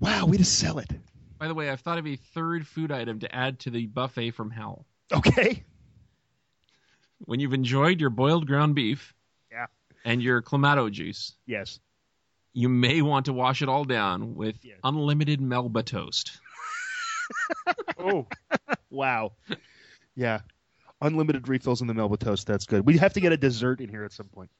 wow, 0.00 0.26
way 0.26 0.36
to 0.36 0.44
sell 0.44 0.78
it. 0.78 0.90
By 1.38 1.48
the 1.48 1.54
way, 1.54 1.70
I've 1.70 1.80
thought 1.80 1.98
of 1.98 2.06
a 2.06 2.16
third 2.16 2.66
food 2.66 2.90
item 2.90 3.20
to 3.20 3.34
add 3.34 3.60
to 3.60 3.70
the 3.70 3.86
buffet 3.86 4.32
from 4.32 4.50
hell. 4.50 4.86
Okay. 5.12 5.64
When 7.20 7.40
you've 7.40 7.54
enjoyed 7.54 8.00
your 8.00 8.10
boiled 8.10 8.46
ground 8.46 8.74
beef, 8.74 9.14
yeah, 9.50 9.66
and 10.04 10.22
your 10.22 10.42
clamato 10.42 10.90
juice, 10.90 11.32
yes, 11.46 11.80
you 12.52 12.68
may 12.68 13.02
want 13.02 13.26
to 13.26 13.32
wash 13.32 13.62
it 13.62 13.68
all 13.68 13.84
down 13.84 14.34
with 14.34 14.56
yeah. 14.64 14.74
unlimited 14.82 15.40
Melba 15.40 15.82
toast. 15.82 16.40
oh, 17.98 18.26
wow. 18.90 19.32
Yeah. 20.16 20.40
Unlimited 21.00 21.46
refills 21.48 21.80
in 21.80 21.86
the 21.86 21.94
Melba 21.94 22.16
toast. 22.16 22.46
That's 22.46 22.66
good. 22.66 22.84
We 22.84 22.98
have 22.98 23.12
to 23.12 23.20
get 23.20 23.32
a 23.32 23.36
dessert 23.36 23.80
in 23.80 23.88
here 23.88 24.04
at 24.04 24.12
some 24.12 24.26
point. 24.26 24.50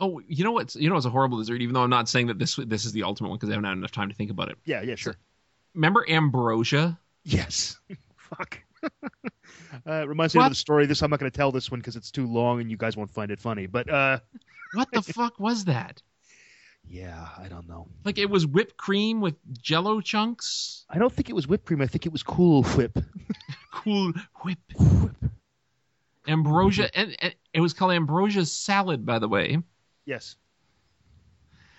Oh, 0.00 0.20
you 0.26 0.44
know 0.44 0.52
what's 0.52 0.76
you 0.76 0.88
know 0.88 0.96
it's 0.96 1.06
a 1.06 1.10
horrible 1.10 1.38
dessert. 1.38 1.60
Even 1.60 1.74
though 1.74 1.82
I'm 1.82 1.90
not 1.90 2.08
saying 2.08 2.28
that 2.28 2.38
this 2.38 2.56
this 2.56 2.84
is 2.84 2.92
the 2.92 3.02
ultimate 3.02 3.28
one 3.28 3.36
because 3.36 3.50
I 3.50 3.52
haven't 3.52 3.66
had 3.66 3.76
enough 3.76 3.92
time 3.92 4.08
to 4.08 4.14
think 4.14 4.30
about 4.30 4.48
it. 4.48 4.56
Yeah, 4.64 4.82
yeah, 4.82 4.94
sure. 4.94 5.16
Remember 5.74 6.08
ambrosia? 6.08 6.98
Yes. 7.24 7.78
Fuck. 8.16 8.60
uh, 8.82 8.88
it 9.86 10.08
reminds 10.08 10.34
what? 10.34 10.42
me 10.42 10.46
of 10.46 10.52
the 10.52 10.56
story. 10.56 10.86
This 10.86 11.02
I'm 11.02 11.10
not 11.10 11.20
going 11.20 11.30
to 11.30 11.36
tell 11.36 11.52
this 11.52 11.70
one 11.70 11.80
because 11.80 11.96
it's 11.96 12.10
too 12.10 12.26
long 12.26 12.60
and 12.60 12.70
you 12.70 12.76
guys 12.76 12.96
won't 12.96 13.10
find 13.10 13.30
it 13.30 13.40
funny. 13.40 13.66
But 13.66 13.90
uh... 13.90 14.20
what 14.74 14.90
the 14.90 15.02
fuck 15.02 15.38
was 15.38 15.66
that? 15.66 16.02
Yeah, 16.88 17.28
I 17.38 17.48
don't 17.48 17.68
know. 17.68 17.86
Like 18.04 18.18
it 18.18 18.30
was 18.30 18.46
whipped 18.46 18.76
cream 18.76 19.20
with 19.20 19.36
jello 19.60 20.00
chunks? 20.00 20.86
I 20.88 20.98
don't 20.98 21.12
think 21.12 21.28
it 21.28 21.34
was 21.34 21.46
whipped 21.46 21.66
cream. 21.66 21.82
I 21.82 21.86
think 21.86 22.06
it 22.06 22.12
was 22.12 22.22
Cool 22.22 22.62
Whip. 22.62 22.98
Cool 23.70 24.12
Whip. 24.42 24.58
Ambrosia, 26.26 26.90
and, 26.96 27.14
and 27.20 27.34
it 27.52 27.60
was 27.60 27.74
called 27.74 27.92
Ambrosia 27.92 28.44
salad, 28.44 29.04
by 29.06 29.18
the 29.18 29.28
way. 29.28 29.58
Yes. 30.10 30.34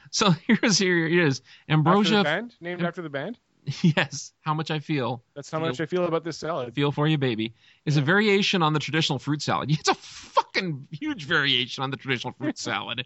So 0.10 0.30
here's 0.48 0.78
here 0.78 1.06
it 1.06 1.12
is. 1.20 1.40
After 1.40 1.44
the 1.68 1.74
Ambrosia, 1.74 2.24
band? 2.24 2.56
Named 2.62 2.82
after 2.82 3.02
the 3.02 3.10
band? 3.10 3.38
yes. 3.82 4.32
How 4.40 4.54
much 4.54 4.72
I 4.72 4.80
feel. 4.80 5.22
That's 5.36 5.52
how 5.52 5.60
Feel- 5.60 5.68
much 5.68 5.82
I 5.82 5.86
feel 5.86 6.06
about 6.06 6.24
this 6.24 6.38
salad. 6.38 6.74
Feel 6.74 6.94
for 6.94 7.08
you, 7.08 7.18
baby. 7.18 7.54
Is 7.86 7.98
a 7.98 8.02
variation 8.02 8.64
on 8.64 8.72
the 8.72 8.80
traditional 8.80 9.20
fruit 9.20 9.42
salad. 9.42 9.70
It's 9.80 9.90
a 9.90 9.94
fucking 9.96 10.88
huge 10.92 11.26
variation 11.26 11.84
on 11.84 11.92
the 11.92 11.98
traditional 11.98 12.34
fruit 12.40 12.58
salad. 12.58 13.06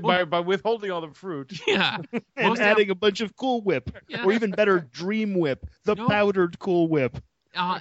by, 0.00 0.24
by 0.24 0.40
withholding 0.40 0.90
all 0.92 1.00
the 1.00 1.12
fruit. 1.12 1.60
Yeah. 1.66 1.98
And 2.12 2.48
Most 2.48 2.60
adding 2.60 2.90
a 2.90 2.94
bunch 2.94 3.20
of 3.20 3.36
Cool 3.36 3.60
Whip, 3.62 3.90
Yeah. 4.08 4.24
or 4.24 4.32
even 4.32 4.52
better, 4.52 4.78
Dream 4.92 5.34
Whip, 5.38 5.66
the 5.84 5.94
No. 5.96 6.08
powdered 6.08 6.58
Cool 6.60 6.86
Whip. 6.88 7.18
Uh, 7.54 7.80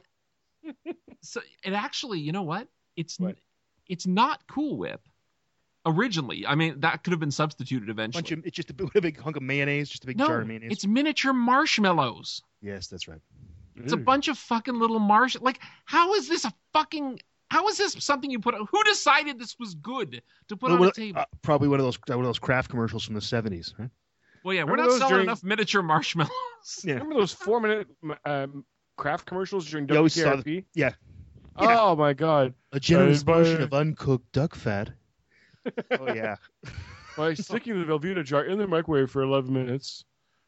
so 1.21 1.41
it 1.63 1.73
actually, 1.73 2.19
you 2.19 2.31
know 2.31 2.43
what? 2.43 2.67
It's 2.95 3.19
What? 3.19 3.37
it's 3.87 4.05
not 4.07 4.41
Cool 4.47 4.77
Whip. 4.77 5.01
Originally, 5.85 6.45
I 6.45 6.53
mean 6.55 6.79
that 6.81 7.03
could 7.03 7.11
have 7.11 7.19
been 7.19 7.31
substituted 7.31 7.89
eventually. 7.89 8.21
Bunch 8.21 8.31
of, 8.31 8.45
it's 8.45 8.55
just 8.55 8.69
a, 8.69 8.73
big- 8.73 8.89
a 8.95 9.01
big 9.01 9.19
hunk 9.19 9.35
of 9.35 9.41
mayonnaise, 9.43 9.89
just 9.89 10.03
a 10.03 10.07
big 10.07 10.17
no, 10.17 10.27
jar 10.27 10.41
of 10.41 10.47
mayonnaise. 10.47 10.71
it's 10.71 10.85
miniature 10.85 11.33
marshmallows. 11.33 12.43
Yes, 12.61 12.87
that's 12.87 13.07
right. 13.07 13.19
It's 13.77 13.93
a 13.93 13.97
bunch 13.97 14.27
of 14.27 14.37
fucking 14.37 14.75
little 14.75 14.99
marsh. 14.99 15.37
Like, 15.41 15.59
how 15.85 16.13
is 16.13 16.27
this 16.27 16.45
a 16.45 16.53
fucking? 16.73 17.19
How 17.49 17.67
is 17.67 17.77
this 17.77 17.93
something 17.99 18.29
you 18.29 18.39
put? 18.39 18.53
on? 18.53 18.67
Who 18.71 18.83
decided 18.83 19.39
this 19.39 19.55
was 19.59 19.73
good 19.75 20.21
to 20.49 20.55
put 20.57 20.67
Well, 20.67 20.73
on 20.73 20.79
well, 20.81 20.89
a 20.89 20.93
table? 20.93 21.21
uh, 21.21 21.25
probably 21.41 21.67
one 21.67 21.79
of 21.79 21.85
those 21.85 21.97
one 22.07 22.19
of 22.19 22.25
those 22.25 22.37
craft 22.37 22.69
commercials 22.69 23.03
from 23.05 23.15
the 23.15 23.21
seventies. 23.21 23.73
Right? 23.79 23.89
well, 24.43 24.53
yeah, 24.53 24.63
we're 24.65 24.75
not 24.75 24.91
selling 24.91 25.09
during- 25.09 25.23
enough 25.25 25.43
miniature 25.43 25.81
marshmallows. 25.93 26.31
Yeah. 26.83 26.93
Remember 26.95 27.15
those 27.15 27.33
four 27.33 27.59
minute 27.59 27.87
um, 28.25 28.65
craft 28.97 29.25
commercials 29.25 29.65
during 29.67 29.87
You 29.89 29.97
always 29.97 30.13
saw 30.13 30.35
WKRP? 30.35 30.65
yeah. 30.75 30.91
Oh 31.57 31.95
my 31.95 32.13
god. 32.13 32.53
A 32.71 32.79
generous 32.79 33.23
Bye-bye. 33.23 33.37
portion 33.43 33.61
of 33.63 33.73
uncooked 33.73 34.31
duck 34.31 34.53
fat. 34.53 34.91
Oh 35.99 36.13
yeah. 36.13 36.35
By 37.17 37.33
sticking 37.33 37.79
the 37.79 37.85
Velveeta 37.85 38.23
jar 38.23 38.45
in 38.45 38.57
the 38.57 38.67
microwave 38.67 39.11
for 39.11 39.21
11 39.21 39.51
minutes, 39.53 40.05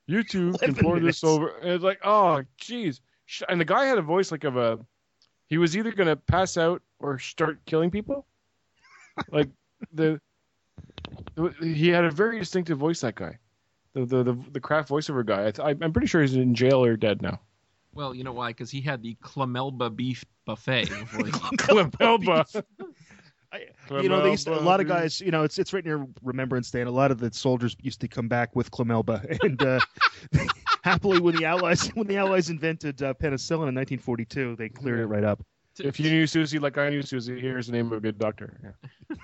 you 0.08 0.24
two 0.24 0.54
can 0.54 0.74
pour 0.76 0.96
minutes. 0.96 1.22
this 1.22 1.30
over. 1.30 1.50
And 1.58 1.72
it's 1.72 1.84
like, 1.84 2.00
oh, 2.04 2.44
jeez. 2.62 3.02
And 3.50 3.60
the 3.60 3.66
guy 3.66 3.86
had 3.86 3.98
a 3.98 4.02
voice 4.02 4.32
like 4.32 4.44
of 4.44 4.56
a. 4.56 4.80
He 5.48 5.58
was 5.58 5.76
either 5.76 5.92
going 5.92 6.08
to 6.08 6.16
pass 6.16 6.58
out 6.58 6.82
or 7.00 7.20
start 7.20 7.60
killing 7.66 7.92
people. 7.92 8.26
like, 9.32 9.50
the. 9.94 10.20
He 11.62 11.90
had 11.90 12.06
a 12.06 12.12
very 12.12 12.40
distinctive 12.40 12.78
voice, 12.78 13.02
that 13.02 13.16
guy. 13.16 13.38
The 13.94 14.06
the 14.06 14.24
the, 14.24 14.38
the 14.54 14.60
craft 14.60 14.90
voiceover 14.90 15.26
guy. 15.26 15.48
I 15.48 15.52
th- 15.52 15.78
I'm 15.82 15.94
pretty 15.94 16.08
sure 16.08 16.22
he's 16.22 16.36
in 16.36 16.56
jail 16.56 16.84
or 16.84 16.98
dead 16.98 17.22
now. 17.22 17.40
Well, 17.94 18.16
you 18.16 18.24
know 18.24 18.32
why? 18.34 18.50
Because 18.50 18.72
he 18.72 18.82
had 18.82 19.04
the 19.04 19.16
Clamelba 19.24 19.96
beef 19.96 20.26
buffet. 20.46 20.90
Before 20.90 21.26
he... 23.88 23.94
Clemelba. 23.94 24.00
I, 24.00 24.02
you 24.02 24.10
know, 24.10 24.22
they 24.22 24.32
used 24.32 24.48
to, 24.48 24.58
a 24.58 24.62
lot 24.62 24.80
of 24.80 24.88
guys. 24.88 25.20
You 25.20 25.32
know, 25.32 25.44
it's 25.44 25.58
it's 25.58 25.74
right 25.74 25.84
near 25.84 26.06
Remembrance 26.22 26.72
Day, 26.72 26.82
and 26.82 26.90
a 26.90 26.92
lot 26.92 27.12
of 27.12 27.20
the 27.20 27.32
soldiers 27.34 27.76
used 27.82 28.02
to 28.02 28.08
come 28.08 28.28
back 28.28 28.56
with 28.56 28.72
Clemelba. 28.72 29.38
And 29.44 29.62
uh, 29.62 29.80
happily, 30.84 31.20
when 31.20 31.36
the 31.36 31.46
Allies 31.46 31.88
when 31.90 32.08
the 32.08 32.18
Allies 32.18 32.50
invented 32.50 33.02
uh, 33.02 33.14
penicillin 33.14 33.70
in 33.70 33.76
1942, 33.76 34.56
they 34.56 34.70
cleared 34.70 35.00
it 35.00 35.08
right 35.08 35.24
up. 35.24 35.44
If 35.80 36.00
you 36.00 36.10
knew 36.10 36.28
Susie 36.28 36.60
like 36.60 36.78
I 36.78 36.90
knew 36.90 37.02
Susie, 37.02 37.40
here's 37.40 37.68
the 37.68 37.74
name 37.74 37.88
of 37.88 37.94
a 37.94 38.00
good 38.00 38.20
doctor. 38.20 38.76
Yeah. 39.10 39.16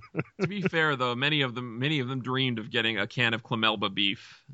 to 0.40 0.48
be 0.48 0.62
fair, 0.62 0.96
though, 0.96 1.14
many 1.14 1.42
of 1.42 1.54
them 1.54 1.78
many 1.78 2.00
of 2.00 2.08
them 2.08 2.20
dreamed 2.20 2.58
of 2.58 2.70
getting 2.70 2.98
a 2.98 3.06
can 3.06 3.34
of 3.34 3.42
Clamelba 3.42 3.94
beef. 3.94 4.44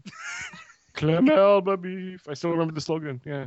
Clemelba 0.94 1.80
beef. 1.80 2.26
I 2.28 2.34
still 2.34 2.50
remember 2.50 2.74
the 2.74 2.80
slogan. 2.80 3.20
Yeah. 3.24 3.46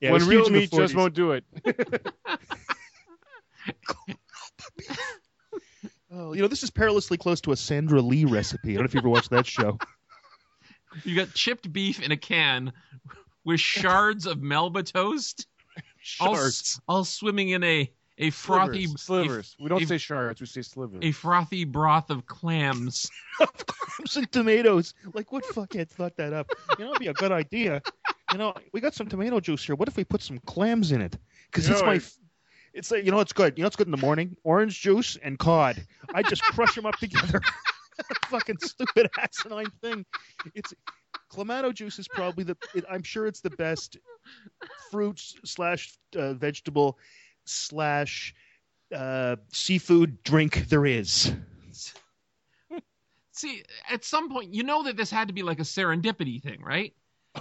Yeah, 0.00 0.12
when 0.12 0.20
was 0.20 0.28
real 0.28 0.40
huge 0.40 0.48
in 0.48 0.54
meat 0.54 0.72
just 0.72 0.94
won't 0.94 1.14
do 1.14 1.32
it. 1.32 1.44
Oh, 6.28 6.34
you 6.34 6.42
know, 6.42 6.48
this 6.48 6.62
is 6.62 6.70
perilously 6.70 7.16
close 7.16 7.40
to 7.42 7.52
a 7.52 7.56
Sandra 7.56 8.02
Lee 8.02 8.26
recipe. 8.26 8.72
I 8.72 8.74
don't 8.74 8.82
know 8.82 8.86
if 8.86 8.94
you 8.94 9.00
ever 9.00 9.08
watched 9.08 9.30
that 9.30 9.46
show. 9.46 9.78
You 11.04 11.14
got 11.14 11.34
chipped 11.34 11.70
beef 11.70 12.02
in 12.02 12.12
a 12.12 12.16
can 12.16 12.72
with 13.44 13.60
shards 13.60 14.26
of 14.26 14.40
Melba 14.40 14.82
toast, 14.82 15.46
all, 16.18 16.34
Shards. 16.34 16.80
all 16.88 17.04
swimming 17.04 17.50
in 17.50 17.62
a 17.62 17.92
a 18.16 18.30
frothy 18.30 18.86
slivers. 18.86 19.02
slivers. 19.02 19.56
we 19.60 19.68
don't 19.68 19.82
a- 19.82 19.86
say 19.86 19.98
shards. 19.98 20.40
We 20.40 20.46
say 20.46 20.62
slivers. 20.62 21.00
a 21.02 21.12
frothy 21.12 21.64
broth 21.64 22.08
of 22.08 22.24
clams. 22.26 23.08
of 23.40 23.54
Clams 23.66 24.16
and 24.16 24.32
tomatoes. 24.32 24.94
Like, 25.12 25.30
what 25.30 25.44
fuckhead 25.44 25.90
thought 25.90 26.16
that 26.16 26.32
up? 26.32 26.50
You 26.78 26.86
know, 26.86 26.90
it'd 26.92 27.00
be 27.00 27.08
a 27.08 27.12
good 27.14 27.32
idea. 27.32 27.82
You 28.32 28.38
know, 28.38 28.54
we 28.72 28.80
got 28.80 28.94
some 28.94 29.08
tomato 29.08 29.40
juice 29.40 29.62
here. 29.64 29.74
What 29.76 29.88
if 29.88 29.96
we 29.96 30.04
put 30.04 30.22
some 30.22 30.38
clams 30.38 30.90
in 30.90 31.02
it? 31.02 31.18
Because 31.50 31.68
it's 31.68 31.80
know, 31.82 31.86
my. 31.86 32.00
I- 32.74 32.78
f- 32.78 32.88
It's 32.88 32.90
like 32.90 33.04
you 33.04 33.10
know, 33.10 33.20
it's 33.20 33.32
good. 33.32 33.58
You 33.58 33.62
know, 33.62 33.66
it's 33.68 33.76
good 33.76 33.86
in 33.86 33.92
the 33.92 33.96
morning. 33.96 34.36
Orange 34.44 34.80
juice 34.80 35.16
and 35.22 35.38
cod. 35.38 35.86
I 36.14 36.22
just 36.22 36.42
crush 36.42 36.74
them 36.74 36.86
up 36.86 36.96
together. 37.00 37.40
Fucking 38.28 38.58
stupid 38.58 39.10
asinine 39.18 39.70
thing. 39.82 40.06
It's 40.54 40.72
clamato 41.32 41.74
juice 41.74 41.98
is 41.98 42.08
probably 42.08 42.44
the. 42.44 42.56
It, 42.74 42.84
I'm 42.90 43.02
sure 43.02 43.26
it's 43.26 43.40
the 43.40 43.50
best 43.50 43.98
fruit 44.90 45.20
slash 45.44 45.98
uh, 46.16 46.34
vegetable 46.34 46.98
slash 47.44 48.34
uh, 48.94 49.36
seafood 49.52 50.22
drink 50.22 50.68
there 50.68 50.86
is. 50.86 51.32
See, 53.32 53.62
at 53.88 54.04
some 54.04 54.30
point, 54.30 54.52
you 54.52 54.64
know 54.64 54.82
that 54.84 54.96
this 54.96 55.10
had 55.10 55.28
to 55.28 55.34
be 55.34 55.42
like 55.44 55.60
a 55.60 55.64
serendipity 55.64 56.42
thing, 56.42 56.60
right? 56.62 56.92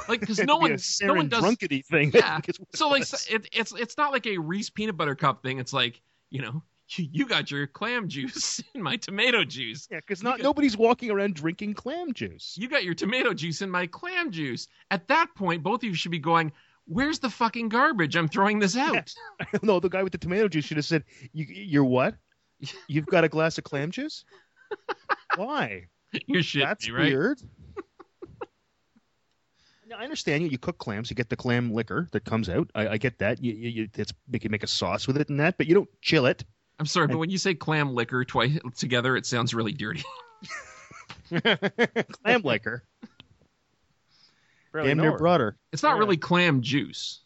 Like, 0.08 0.20
because 0.20 0.40
no 0.44 0.58
one, 0.58 0.78
no 1.02 1.14
one 1.14 1.30
does. 1.30 1.40
drunkety 1.42 1.82
thing. 1.82 2.12
Yeah. 2.14 2.22
I 2.26 2.34
think 2.36 2.50
is 2.50 2.60
what 2.60 2.76
So 2.76 2.90
like, 2.90 3.00
was. 3.12 3.28
it, 3.30 3.48
it's 3.54 3.74
it's 3.74 3.98
not 3.98 4.12
like 4.12 4.28
a 4.28 4.38
Reese 4.38 4.70
peanut 4.70 4.98
butter 4.98 5.16
cup 5.16 5.42
thing. 5.44 5.60
It's 5.60 5.74
like 5.74 6.02
you 6.30 6.42
know, 6.42 6.62
you, 6.98 7.26
got 7.26 7.50
your 7.52 7.68
clam 7.68 8.08
juice 8.10 8.62
in 8.74 8.82
my 8.82 8.98
tomato 8.98 9.44
juice. 9.46 9.88
Yeah, 9.90 9.98
because 10.02 10.22
not 10.24 10.36
could- 10.38 10.44
nobody's 10.44 10.76
walking 10.78 11.10
around 11.12 11.36
drinking 11.36 11.74
clam 11.76 12.14
juice. 12.14 12.56
You 12.58 12.68
got 12.70 12.84
your 12.84 12.94
tomato 12.96 13.34
juice 13.34 13.62
in 13.62 13.70
my 13.70 13.88
clam 13.88 14.32
juice. 14.32 14.68
At 14.92 15.08
that 15.08 15.28
point, 15.36 15.64
both 15.64 15.82
of 15.82 15.84
you 15.86 15.94
should 15.94 16.12
be 16.12 16.20
going, 16.20 16.52
"Where's 16.86 17.20
the 17.20 17.30
fucking 17.30 17.70
garbage? 17.70 18.16
I'm 18.16 18.28
throwing 18.28 18.60
this 18.60 18.76
out." 18.78 19.14
no, 19.64 19.80
the 19.80 19.90
guy 19.90 20.04
with 20.04 20.12
the 20.12 20.18
tomato 20.18 20.48
juice 20.48 20.66
should 20.66 20.78
have 20.78 20.86
said, 20.86 21.04
you, 21.34 21.46
"You're 21.46 21.84
what? 21.86 22.16
You've 22.88 23.06
got 23.06 23.24
a 23.24 23.30
glass 23.30 23.58
of 23.58 23.64
clam 23.64 23.92
juice? 23.92 24.26
Why? 25.36 25.88
You're 26.26 26.42
shitting 26.42 26.64
That's 26.66 26.88
me, 26.88 26.94
right? 26.94 27.04
weird." 27.14 27.42
Now, 29.90 29.98
I 30.00 30.04
understand 30.04 30.44
you. 30.44 30.50
You 30.50 30.58
cook 30.58 30.78
clams, 30.80 31.10
you 31.10 31.16
get 31.16 31.30
the 31.30 31.36
clam 31.38 31.72
liquor 31.72 32.10
that 32.12 32.26
comes 32.26 32.50
out. 32.50 32.70
I, 32.76 32.88
I 32.90 32.98
get 32.98 33.20
that. 33.20 33.42
You, 33.42 33.54
you, 33.54 33.70
you 33.70 33.90
it's 33.96 34.14
you 34.30 34.40
can 34.40 34.52
make 34.52 34.64
a 34.64 34.68
sauce 34.68 35.08
with 35.08 35.18
it 35.18 35.30
and 35.30 35.40
that, 35.40 35.58
but 35.58 35.68
you 35.68 35.76
don't 35.76 35.90
chill 36.02 36.26
it. 36.26 36.44
I'm 36.80 36.86
sorry, 36.86 37.08
but 37.08 37.18
when 37.18 37.30
you 37.30 37.38
say 37.38 37.56
clam 37.56 37.94
liquor 37.96 38.24
twice 38.26 38.58
together, 38.76 39.16
it 39.16 39.26
sounds 39.26 39.54
really 39.54 39.72
dirty. 39.74 40.04
Clam 41.42 42.42
liquor, 42.44 42.84
Barely 44.72 44.90
damn 44.90 44.98
near 44.98 45.18
broader. 45.18 45.58
It's 45.74 45.82
not 45.84 45.96
Yeah. 45.96 46.00
really 46.00 46.18
clam 46.18 46.62
juice. 46.62 47.22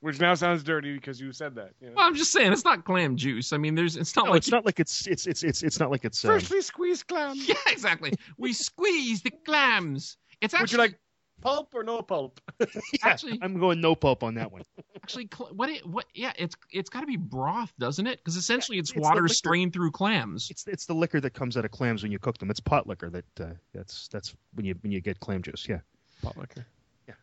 Which 0.00 0.20
now 0.20 0.34
sounds 0.34 0.62
dirty 0.62 0.94
because 0.94 1.20
you 1.20 1.32
said 1.32 1.54
that. 1.56 1.70
You 1.80 1.88
know? 1.88 1.94
Well, 1.96 2.06
I'm 2.06 2.14
just 2.14 2.32
saying 2.32 2.52
it's 2.52 2.64
not 2.64 2.84
clam 2.84 3.16
juice. 3.16 3.52
I 3.52 3.56
mean, 3.56 3.74
there's 3.74 3.96
it's 3.96 4.14
not 4.16 4.26
No, 4.26 4.30
like 4.32 4.38
it's 4.38 4.50
not 4.50 4.64
like 4.64 4.80
it's 4.80 5.06
it's 5.06 5.26
it's 5.26 5.42
it's 5.42 5.62
it's 5.62 5.78
not 5.80 5.90
like 5.90 6.04
it's. 6.04 6.24
Um, 6.24 6.30
Freshly 6.32 6.60
squeezed 6.62 7.06
clams. 7.08 7.46
Yeah, 7.48 7.54
exactly. 7.68 8.12
We 8.38 8.52
squeeze 8.52 9.22
the 9.22 9.30
clams. 9.44 10.16
It's 10.42 10.58
Would 10.58 10.70
you 10.72 10.78
like 10.78 10.98
pulp 11.40 11.74
or 11.74 11.82
no 11.82 12.02
pulp? 12.02 12.40
yeah, 12.60 12.66
actually- 13.04 13.38
I'm 13.42 13.58
going 13.58 13.80
no 13.80 13.94
pulp 13.94 14.22
on 14.22 14.34
that 14.34 14.52
one. 14.52 14.62
actually 15.02 15.28
cl- 15.34 15.50
what 15.54 15.68
it 15.70 15.86
what 15.86 16.04
yeah 16.14 16.32
it's 16.36 16.54
it's 16.70 16.90
got 16.90 17.00
to 17.00 17.06
be 17.06 17.16
broth, 17.16 17.72
doesn't 17.78 18.06
it? 18.06 18.18
Because 18.18 18.36
essentially 18.36 18.78
it's, 18.78 18.90
it's 18.90 19.00
water 19.00 19.22
liquor. 19.22 19.34
strained 19.34 19.72
through 19.72 19.90
clams. 19.92 20.50
It's 20.50 20.66
it's 20.66 20.86
the 20.86 20.94
liquor 20.94 21.20
that 21.20 21.30
comes 21.34 21.56
out 21.56 21.64
of 21.64 21.70
clams 21.70 22.02
when 22.02 22.12
you 22.12 22.18
cook 22.18 22.38
them. 22.38 22.50
It's 22.50 22.60
pot 22.60 22.86
liquor 22.86 23.08
that 23.10 23.40
uh, 23.40 23.46
that's 23.72 24.08
that's 24.08 24.34
when 24.54 24.66
you 24.66 24.74
when 24.82 24.92
you 24.92 25.00
get 25.00 25.18
clam 25.20 25.42
juice. 25.42 25.66
Yeah. 25.68 25.80
Pot 26.22 26.36
liquor. 26.36 26.66
Yeah. 27.08 27.14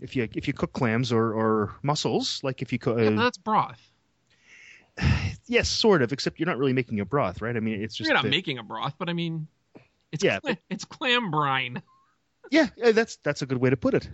If 0.00 0.14
you 0.16 0.28
if 0.34 0.46
you 0.46 0.52
cook 0.54 0.72
clams 0.72 1.12
or 1.12 1.32
or 1.34 1.74
mussels, 1.82 2.40
like 2.44 2.62
if 2.62 2.72
you 2.72 2.78
cook, 2.78 2.98
Yeah, 2.98 3.06
uh, 3.08 3.16
that's 3.22 3.38
broth. 3.38 3.80
yes, 5.46 5.68
sort 5.68 6.02
of. 6.02 6.12
Except 6.12 6.38
you're 6.38 6.46
not 6.46 6.58
really 6.58 6.72
making 6.72 7.00
a 7.00 7.04
broth, 7.04 7.40
right? 7.42 7.56
I 7.56 7.60
mean, 7.60 7.82
it's 7.82 7.94
just 7.94 8.06
You're 8.08 8.14
not 8.14 8.24
the- 8.24 8.30
making 8.30 8.58
a 8.58 8.62
broth, 8.62 8.94
but 8.98 9.08
I 9.08 9.12
mean, 9.12 9.46
it's 10.12 10.22
Yeah, 10.24 10.40
cla- 10.40 10.58
it's 10.70 10.84
clam 10.84 11.30
brine. 11.30 11.82
Yeah, 12.50 12.68
yeah, 12.76 12.92
that's 12.92 13.16
that's 13.16 13.42
a 13.42 13.46
good 13.46 13.58
way 13.58 13.70
to 13.70 13.76
put 13.76 13.94
it. 13.94 14.08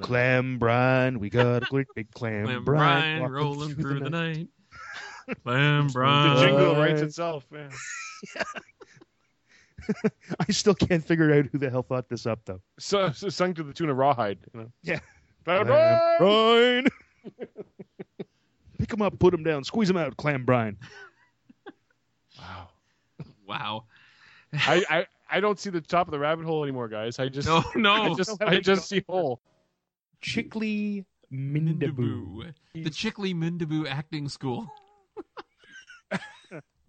Clam 0.00 0.58
brine, 0.58 1.18
we 1.18 1.28
got 1.28 1.64
a 1.64 1.66
great 1.66 1.86
big 1.94 2.10
clam, 2.14 2.46
Clam 2.46 2.64
brine, 2.64 3.18
brine 3.20 3.30
rolling 3.30 3.74
through 3.74 4.00
the 4.00 4.10
night. 4.10 4.48
Clam 5.44 5.88
brine. 5.88 6.36
The 6.36 6.42
jingle 6.42 6.76
writes 6.76 7.02
itself. 7.02 7.46
Yeah. 8.34 8.42
I 10.40 10.50
still 10.50 10.74
can't 10.74 11.04
figure 11.04 11.32
out 11.34 11.46
who 11.52 11.58
the 11.58 11.70
hell 11.70 11.82
thought 11.82 12.08
this 12.08 12.26
up 12.26 12.40
though. 12.46 12.60
So, 12.78 13.12
so 13.12 13.28
sung 13.28 13.54
to 13.54 13.62
the 13.62 13.72
tune 13.72 13.90
of 13.90 13.96
Rawhide. 13.96 14.38
You 14.52 14.60
know? 14.60 14.72
Yeah. 14.82 15.00
Clam 15.44 15.66
Clam 15.66 16.18
brine! 16.18 16.86
brine. 17.28 17.48
Pick 18.78 18.88
them 18.88 19.02
up, 19.02 19.18
put 19.18 19.30
them 19.30 19.44
down, 19.44 19.64
squeeze 19.64 19.88
them 19.88 19.96
out, 19.96 20.16
clam 20.16 20.44
brine. 20.44 20.76
Wow. 22.38 22.68
Wow. 23.46 23.84
I, 24.52 24.84
I 24.88 25.06
I 25.30 25.40
don't 25.40 25.58
see 25.58 25.70
the 25.70 25.80
top 25.80 26.06
of 26.06 26.12
the 26.12 26.18
rabbit 26.18 26.44
hole 26.44 26.62
anymore, 26.62 26.88
guys. 26.88 27.18
I 27.18 27.28
just 27.28 27.48
No, 27.48 27.62
no. 27.74 27.92
I 27.92 28.14
just 28.14 28.42
I 28.42 28.60
just 28.60 28.88
see 28.88 29.02
hole. 29.08 29.40
Chickley 30.20 31.04
Mindaboo. 31.32 31.96
Mindaboo. 31.96 32.54
The 32.84 32.90
Chickley 32.90 33.34
Mindaboo 33.34 33.88
acting 33.88 34.28
school. 34.28 34.68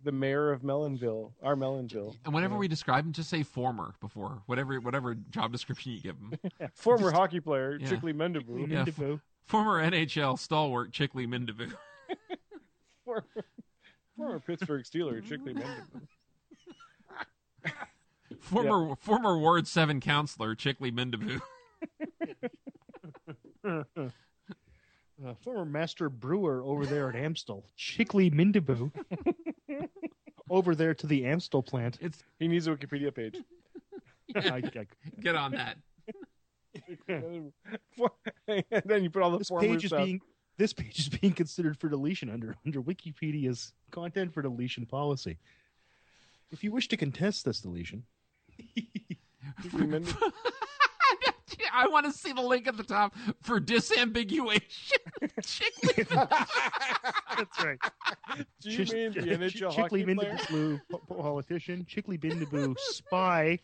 The 0.03 0.11
mayor 0.11 0.51
of 0.53 0.61
Mellonville, 0.61 1.33
our 1.43 1.55
Mellonville. 1.55 2.15
And 2.23 2.33
whenever 2.33 2.55
we 2.55 2.67
describe 2.69 3.03
him, 3.05 3.11
just 3.11 3.29
say 3.29 3.43
former 3.43 3.93
before 3.99 4.41
whatever 4.45 4.79
whatever 4.79 5.15
job 5.31 5.51
description 5.51 5.91
you 5.91 5.99
give 5.99 6.15
him. 6.15 6.33
Former 6.75 7.11
hockey 7.11 7.41
player, 7.41 7.77
Yeah. 7.81 7.89
Chickley 7.89 8.13
Mendaboo. 8.13 8.69
Yeah. 8.71 8.85
Mindaboo. 8.85 9.19
former 9.47 9.81
NHL 9.81 10.39
stalwart 10.39 10.91
Chickley 10.93 11.27
Mindaboo. 11.27 11.73
Former, 13.03 13.25
former 14.15 14.39
Pittsburgh 14.39 14.83
Steeler, 14.85 15.21
Chickley 15.27 15.53
Mendaboo. 15.55 16.07
Former 18.49 18.95
former 18.95 19.37
Ward 19.37 19.67
Seven 19.67 19.99
counselor 19.99 20.55
Chickley 20.55 20.91
Mindaboo. 20.91 21.41
Uh, 25.25 25.33
former 25.41 25.65
master 25.65 26.09
brewer 26.09 26.61
over 26.63 26.85
there 26.85 27.09
at 27.09 27.15
Amstel, 27.15 27.65
Chickley 27.75 28.29
Mindaboo. 28.29 28.91
over 30.49 30.75
there 30.75 30.93
to 30.93 31.07
the 31.07 31.25
Amstel 31.25 31.63
plant. 31.63 31.97
It's 32.01 32.23
He 32.37 32.47
needs 32.47 32.67
a 32.67 32.75
Wikipedia 32.75 33.13
page. 33.13 33.35
I, 34.35 34.57
I, 34.57 34.61
get 35.19 35.35
on 35.35 35.53
that. 35.53 35.77
And 38.47 38.63
then 38.85 39.03
you 39.03 39.09
put 39.09 39.23
all 39.23 39.31
the 39.31 39.39
this 39.39 39.49
page 39.49 39.85
is 39.85 39.89
stuff. 39.89 40.05
being 40.05 40.21
this 40.57 40.73
page 40.73 40.99
is 40.99 41.09
being 41.09 41.33
considered 41.33 41.79
for 41.79 41.89
deletion 41.89 42.29
under 42.29 42.55
under 42.65 42.79
Wikipedia's 42.81 43.73
content 43.89 44.33
for 44.33 44.43
deletion 44.43 44.85
policy. 44.85 45.39
If 46.51 46.63
you 46.63 46.71
wish 46.71 46.87
to 46.89 46.97
contest 46.97 47.43
this 47.43 47.61
deletion, 47.61 48.03
Chickley 49.71 50.03
I 51.73 51.87
want 51.87 52.05
to 52.05 52.11
see 52.11 52.33
the 52.33 52.41
link 52.41 52.67
at 52.67 52.75
the 52.77 52.83
top 52.83 53.13
for 53.41 53.59
disambiguation. 53.59 54.61
Chickley. 55.43 56.03
that's 56.09 57.63
right. 57.63 57.77
Do 58.61 58.71
you 58.71 58.77
mean 58.79 59.11
the 59.13 59.21
NHL 59.37 59.73
hockey 59.73 60.03
Chickley 60.03 60.15
player? 60.15 60.37
Mindaboo 60.49 60.81
politician, 61.07 61.85
Chickley 61.85 62.17
Mindaboo 62.17 62.75
spy, 62.79 63.59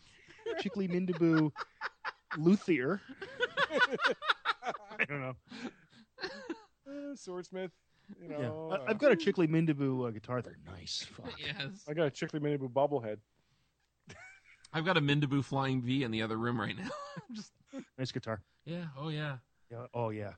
Chickley 0.60 0.88
Mindaboo 0.88 1.50
luthier. 2.36 3.00
I 4.98 5.04
don't 5.08 5.20
know. 5.20 5.34
Uh, 6.22 7.14
swordsmith. 7.16 7.70
You 8.20 8.28
Yeah. 8.30 8.38
know, 8.38 8.70
I, 8.72 8.76
uh, 8.76 8.84
I've 8.88 8.98
got 8.98 9.12
a 9.12 9.16
Chickley 9.16 9.48
Mindaboo 9.48 10.06
uh, 10.06 10.10
guitar. 10.10 10.42
They're 10.42 10.58
nice. 10.66 11.06
Fuck. 11.12 11.32
yes. 11.38 11.84
I 11.88 11.94
got 11.94 12.06
a 12.06 12.10
Chickley 12.10 12.40
Mendaboo 12.40 12.70
bobblehead. 12.72 13.16
I've 14.74 14.84
got 14.84 14.96
a 14.96 15.00
Mindaboo 15.00 15.44
flying 15.44 15.80
V 15.80 16.02
in 16.02 16.10
the 16.10 16.20
other 16.22 16.36
room 16.36 16.60
right 16.60 16.76
now. 16.76 16.90
Just 17.32 17.52
Nice 17.98 18.12
guitar. 18.12 18.42
yeah. 18.66 18.84
Oh 18.98 19.08
yeah. 19.08 19.36
Yeah. 19.70 19.86
Oh 19.94 20.10
yeah. 20.10 20.32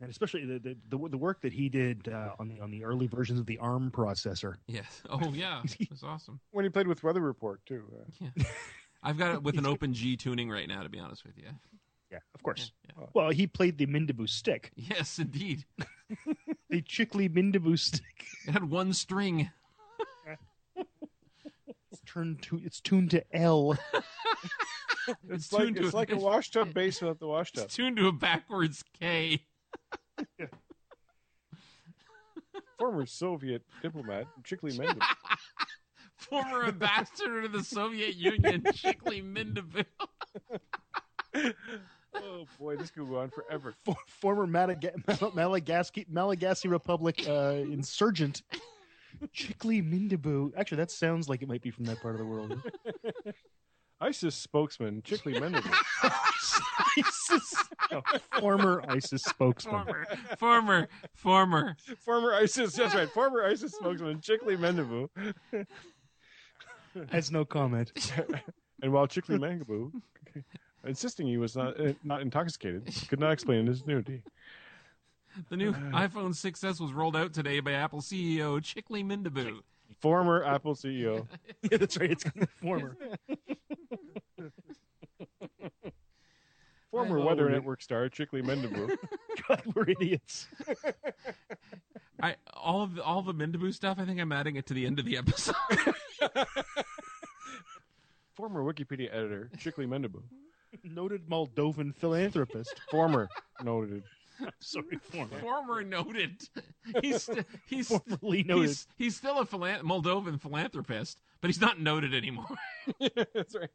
And 0.00 0.10
especially 0.10 0.44
the 0.44 0.58
the, 0.58 0.76
the, 0.88 1.08
the 1.10 1.18
work 1.18 1.40
that 1.42 1.52
he 1.52 1.68
did 1.68 2.08
uh, 2.08 2.30
on 2.40 2.48
the 2.48 2.60
on 2.60 2.70
the 2.70 2.84
early 2.84 3.06
versions 3.06 3.38
of 3.38 3.46
the 3.46 3.58
ARM 3.58 3.90
processor. 3.92 4.56
Yes. 4.66 5.02
Oh 5.08 5.32
yeah. 5.32 5.62
That's 5.90 6.02
awesome. 6.02 6.40
When 6.50 6.64
he 6.64 6.68
played 6.70 6.88
with 6.88 7.02
Weather 7.02 7.20
Report 7.20 7.60
too. 7.66 7.84
Uh, 7.96 8.04
Yeah. 8.36 8.44
I've 9.04 9.18
got 9.18 9.34
it 9.34 9.42
with 9.42 9.58
an 9.58 9.66
open 9.72 9.94
G 9.94 10.16
tuning 10.16 10.50
right 10.50 10.68
now. 10.68 10.82
To 10.82 10.88
be 10.88 10.98
honest 10.98 11.24
with 11.24 11.36
you. 11.38 11.46
Yeah, 12.10 12.18
of 12.34 12.42
course. 12.42 12.72
Yeah. 12.86 13.06
Well, 13.14 13.30
he 13.30 13.46
played 13.46 13.78
the 13.78 13.86
Mindaboo 13.86 14.28
stick, 14.28 14.70
Yes, 14.76 15.18
indeed. 15.18 15.64
the 16.68 16.82
Chickley 16.82 17.28
Mindaboo 17.30 17.78
stick. 17.78 18.26
It 18.46 18.50
had 18.52 18.68
one 18.68 18.92
string. 18.92 19.50
It's 22.02 22.12
turned 22.12 22.42
to 22.42 22.60
it's 22.64 22.80
tuned 22.80 23.10
to 23.12 23.24
L. 23.36 23.76
it's 25.28 25.52
like 25.52 25.64
tuned 25.64 25.76
to 25.76 25.84
it's 25.84 25.94
like 25.94 26.12
a 26.12 26.16
washtub 26.16 26.74
bass 26.74 27.00
without 27.00 27.18
the 27.20 27.26
washtub. 27.26 27.64
It's 27.64 27.76
tuned 27.76 27.96
to 27.96 28.08
a 28.08 28.12
backwards 28.12 28.82
K. 28.98 29.42
Former 32.78 33.06
Soviet 33.06 33.62
diplomat 33.80 34.26
Chickley 34.44 34.72
Mendaboo. 34.72 35.06
Former 36.16 36.66
ambassador 36.66 37.42
to 37.42 37.48
the 37.48 37.62
Soviet 37.64 38.14
Union, 38.16 38.62
Chickley 38.74 39.22
Mindaboo. 39.22 39.84
oh 42.14 42.46
boy, 42.58 42.76
this 42.76 42.90
could 42.90 43.08
go 43.08 43.18
on 43.18 43.30
forever. 43.30 43.74
For, 43.84 43.96
former 44.06 44.46
Madaga- 44.46 45.20
Mal- 45.20 45.32
Malagasy 45.32 46.06
Malagasy 46.08 46.68
Republic 46.68 47.24
uh, 47.28 47.54
insurgent 47.58 48.42
Chickley 49.32 49.82
Mindaboo. 49.82 50.52
Actually, 50.56 50.78
that 50.78 50.90
sounds 50.90 51.28
like 51.28 51.42
it 51.42 51.48
might 51.48 51.62
be 51.62 51.70
from 51.70 51.84
that 51.84 52.00
part 52.00 52.14
of 52.14 52.18
the 52.18 52.26
world. 52.26 52.60
ISIS 54.02 54.34
spokesman 54.34 55.00
Chickley 55.02 55.34
Mendaboo. 55.34 55.72
ISIS, 56.98 57.54
no, 57.90 58.02
former 58.40 58.82
ISIS 58.88 59.22
spokesman. 59.22 59.84
Former, 59.84 60.06
former, 60.38 60.88
former. 61.14 61.76
Former 62.04 62.34
ISIS, 62.34 62.74
that's 62.74 62.96
right. 62.96 63.08
Former 63.08 63.44
ISIS 63.44 63.72
spokesman 63.72 64.20
Chickley 64.20 64.56
Mendaboo. 64.56 65.08
Has 67.10 67.30
no 67.30 67.44
comment. 67.44 67.92
And 68.82 68.92
while 68.92 69.06
Chickley 69.06 69.38
Mendaboo, 69.38 69.92
insisting 70.84 71.28
he 71.28 71.36
was 71.36 71.54
not 71.54 71.80
uh, 71.80 71.92
not 72.02 72.22
intoxicated, 72.22 72.92
could 73.08 73.20
not 73.20 73.30
explain 73.30 73.66
his 73.66 73.86
nudity. 73.86 74.22
The 75.48 75.56
new 75.56 75.70
uh. 75.70 75.74
iPhone 75.92 76.30
6s 76.34 76.80
was 76.80 76.92
rolled 76.92 77.16
out 77.16 77.32
today 77.32 77.60
by 77.60 77.72
Apple 77.72 78.00
CEO 78.00 78.62
Chickley 78.62 79.02
Mindaboo. 79.02 79.60
Former 80.00 80.44
Apple 80.44 80.74
CEO. 80.74 81.26
Yeah, 81.70 81.78
that's 81.78 81.96
right. 81.98 82.10
It's 82.10 82.24
former. 82.60 82.96
Former 86.90 87.20
I- 87.20 87.24
Weather 87.24 87.46
Oh, 87.48 87.52
Network 87.52 87.80
star 87.82 88.08
Chickley 88.10 88.42
Mendaboo. 88.42 88.94
God, 89.48 89.62
we're 89.74 89.88
idiots. 89.90 90.46
I 92.22 92.36
all 92.52 92.82
of 92.82 92.94
the, 92.96 93.02
all 93.02 93.22
the 93.22 93.32
Mindaboo 93.32 93.72
stuff. 93.72 93.98
I 93.98 94.04
think 94.04 94.20
I'm 94.20 94.30
adding 94.32 94.56
it 94.56 94.66
to 94.66 94.74
the 94.74 94.84
end 94.86 94.98
of 94.98 95.04
the 95.06 95.16
episode. 95.16 95.54
Former 98.34 98.62
Wikipedia 98.62 99.08
editor 99.10 99.50
Chickley 99.56 99.86
Mendaboo. 99.86 100.22
Noted 100.84 101.26
Moldovan 101.28 101.94
philanthropist. 101.94 102.80
Former 102.90 103.28
noted. 103.62 104.02
Sorry, 104.60 104.98
former. 105.02 105.38
Former 105.40 105.82
noted. 105.82 106.42
He's 107.00 107.22
st- 107.24 107.46
he's 107.66 107.88
Formerly 107.88 108.42
noted. 108.44 108.68
he's, 108.68 108.86
he's 108.98 109.16
still 109.16 109.38
a 109.38 109.46
philan- 109.46 109.82
Moldovan 109.82 110.40
philanthropist, 110.40 111.20
but 111.40 111.48
he's 111.48 111.60
not 111.60 111.80
noted 111.80 112.14
anymore. 112.14 112.46
That's 113.34 113.54
right. 113.54 113.70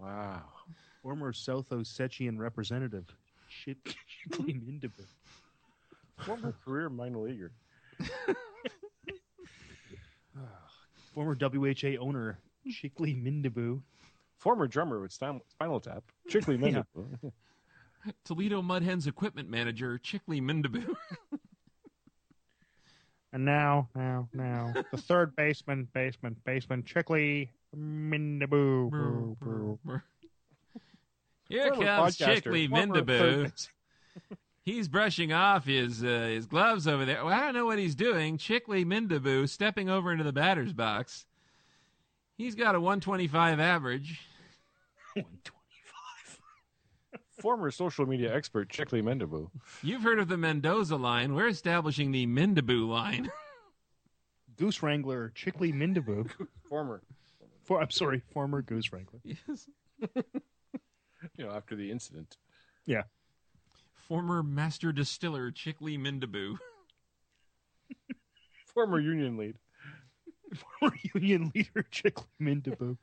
Wow. 0.00 0.42
Former 1.02 1.32
South 1.32 1.68
Ossetian 1.70 2.38
representative. 2.38 3.06
Shit, 3.48 3.78
Chickley 3.84 4.54
Mindaboo. 4.54 5.06
Former 6.18 6.54
career 6.64 6.88
minor 6.88 7.18
leaguer. 7.18 7.52
Former 11.14 11.36
WHA 11.40 11.96
owner. 12.00 12.38
Chickley 12.70 13.14
Mindaboo. 13.14 13.80
Former 14.38 14.66
drummer 14.66 15.00
with 15.00 15.12
Spinal, 15.12 15.42
Spinal 15.50 15.80
Tap 15.80 16.02
Chickley 16.28 16.56
Yeah. 16.58 16.82
Mendaboo. 18.06 18.12
Toledo 18.24 18.62
Mudhens 18.62 19.06
equipment 19.06 19.48
manager 19.48 19.98
Chickley 19.98 20.40
Mindaboo. 20.40 20.94
And 23.32 23.44
now, 23.44 23.88
now, 23.94 24.28
now, 24.32 24.74
the 24.90 24.96
third 24.96 25.36
baseman, 25.36 25.86
baseman, 25.94 26.34
baseman, 26.44 26.82
Chickley 26.82 27.50
Mindaboo. 27.76 28.90
Boo, 28.90 29.36
boo. 29.40 29.78
Here 31.48 31.68
Former 31.68 31.84
comes 31.84 32.16
podcaster. 32.16 32.34
Chickley 32.34 32.66
Former 32.66 33.02
Mindaboo. 33.02 33.68
He's 34.64 34.88
brushing 34.88 35.32
off 35.32 35.64
his 35.64 36.02
uh, 36.04 36.28
his 36.32 36.46
gloves 36.46 36.88
over 36.88 37.04
there. 37.04 37.24
Well, 37.24 37.32
I 37.32 37.40
don't 37.40 37.54
know 37.54 37.64
what 37.64 37.78
he's 37.78 37.94
doing. 37.94 38.36
Chickley 38.36 38.84
Mindaboo 38.84 39.48
stepping 39.48 39.88
over 39.88 40.12
into 40.12 40.22
the 40.24 40.32
batter's 40.32 40.72
box. 40.72 41.24
He's 42.36 42.54
got 42.54 42.74
a 42.74 42.80
125 42.80 43.58
average. 43.58 44.20
125. 45.14 45.59
Former 47.40 47.70
social 47.70 48.04
media 48.06 48.34
expert 48.34 48.68
Chickley 48.68 49.00
Mendaboo. 49.02 49.48
You've 49.82 50.02
heard 50.02 50.18
of 50.18 50.28
the 50.28 50.36
Mendoza 50.36 50.96
line. 50.96 51.34
We're 51.34 51.48
establishing 51.48 52.12
the 52.12 52.26
Mindaboo 52.26 52.86
line. 52.86 53.30
Goose 54.58 54.82
Wrangler, 54.82 55.32
Chickley 55.34 55.72
Mindaboo. 55.72 56.30
Former, 56.68 57.00
For, 57.64 57.80
I'm 57.80 57.90
sorry, 57.90 58.20
former 58.32 58.60
Goose 58.60 58.92
Wrangler. 58.92 59.20
yes. 59.24 59.66
you 61.36 61.44
know, 61.46 61.50
after 61.50 61.74
the 61.74 61.90
incident. 61.90 62.36
Yeah. 62.84 63.04
Former 63.94 64.42
master 64.42 64.92
distiller 64.92 65.50
Chickley 65.50 65.96
Mindaboo. 65.96 66.58
Former 68.66 69.00
union 69.00 69.38
lead. 69.38 69.56
Former 70.78 70.94
union 71.14 71.52
leader, 71.54 71.86
Chickley 71.90 72.26
Mindaboo. 72.40 72.98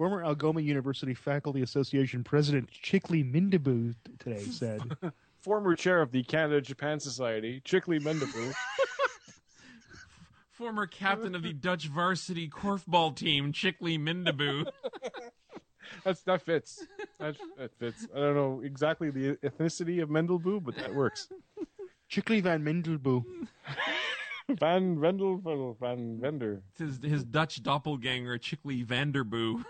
Former 0.00 0.24
Algoma 0.24 0.62
University 0.62 1.12
Faculty 1.12 1.60
Association 1.60 2.24
President 2.24 2.70
Chickley 2.70 3.22
Mindaboo 3.22 3.94
today 4.18 4.38
said, 4.38 4.80
Former 5.42 5.76
chair 5.76 6.00
of 6.00 6.10
the 6.10 6.22
Canada 6.22 6.62
Japan 6.62 6.98
Society 6.98 7.60
Chickley 7.66 8.00
Mendaboo. 8.00 8.54
Former 10.52 10.86
captain 10.86 11.34
of 11.34 11.42
the 11.42 11.52
Dutch 11.52 11.88
varsity 11.88 12.48
korfball 12.48 13.14
team 13.14 13.52
Chickley 13.52 13.98
Mindaboo. 13.98 14.70
That's 16.04 16.22
that 16.22 16.46
fits. 16.46 16.82
That, 17.18 17.36
that 17.58 17.74
fits. 17.78 18.08
I 18.16 18.20
don't 18.20 18.36
know 18.36 18.62
exactly 18.64 19.10
the 19.10 19.36
ethnicity 19.44 20.02
of 20.02 20.08
Mendelboo, 20.08 20.64
but 20.64 20.76
that 20.76 20.94
works. 20.94 21.28
Chickley 22.08 22.40
Van 22.40 22.64
Mendelboo. 22.64 23.22
Van 24.48 24.98
Vendel 24.98 25.76
Van 25.78 26.18
Vender. 26.18 26.62
It's 26.70 27.02
his, 27.02 27.12
his 27.12 27.22
Dutch 27.22 27.62
doppelganger, 27.62 28.38
Chickley 28.38 28.82
Vanderboo. 28.82 29.62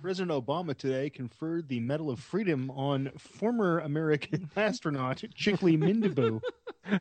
President 0.00 0.30
Obama 0.30 0.76
today 0.76 1.10
conferred 1.10 1.68
the 1.68 1.80
Medal 1.80 2.10
of 2.10 2.20
Freedom 2.20 2.70
on 2.70 3.10
former 3.18 3.80
American 3.80 4.50
astronaut 4.56 5.22
Chickley 5.34 5.76
Mindaboo. 5.76 6.40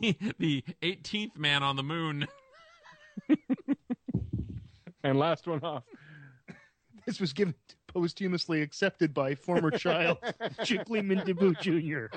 the, 0.00 0.16
the 0.38 0.64
18th 0.82 1.36
man 1.36 1.62
on 1.62 1.76
the 1.76 1.82
moon. 1.82 2.26
And 5.02 5.18
last 5.18 5.46
one 5.46 5.64
off. 5.64 5.84
This 7.06 7.20
was 7.20 7.32
given 7.32 7.54
posthumously 7.86 8.60
accepted 8.60 9.14
by 9.14 9.34
former 9.34 9.70
child 9.70 10.18
Chickley 10.62 11.00
Mindaboo 11.00 11.58
Jr. 11.58 12.14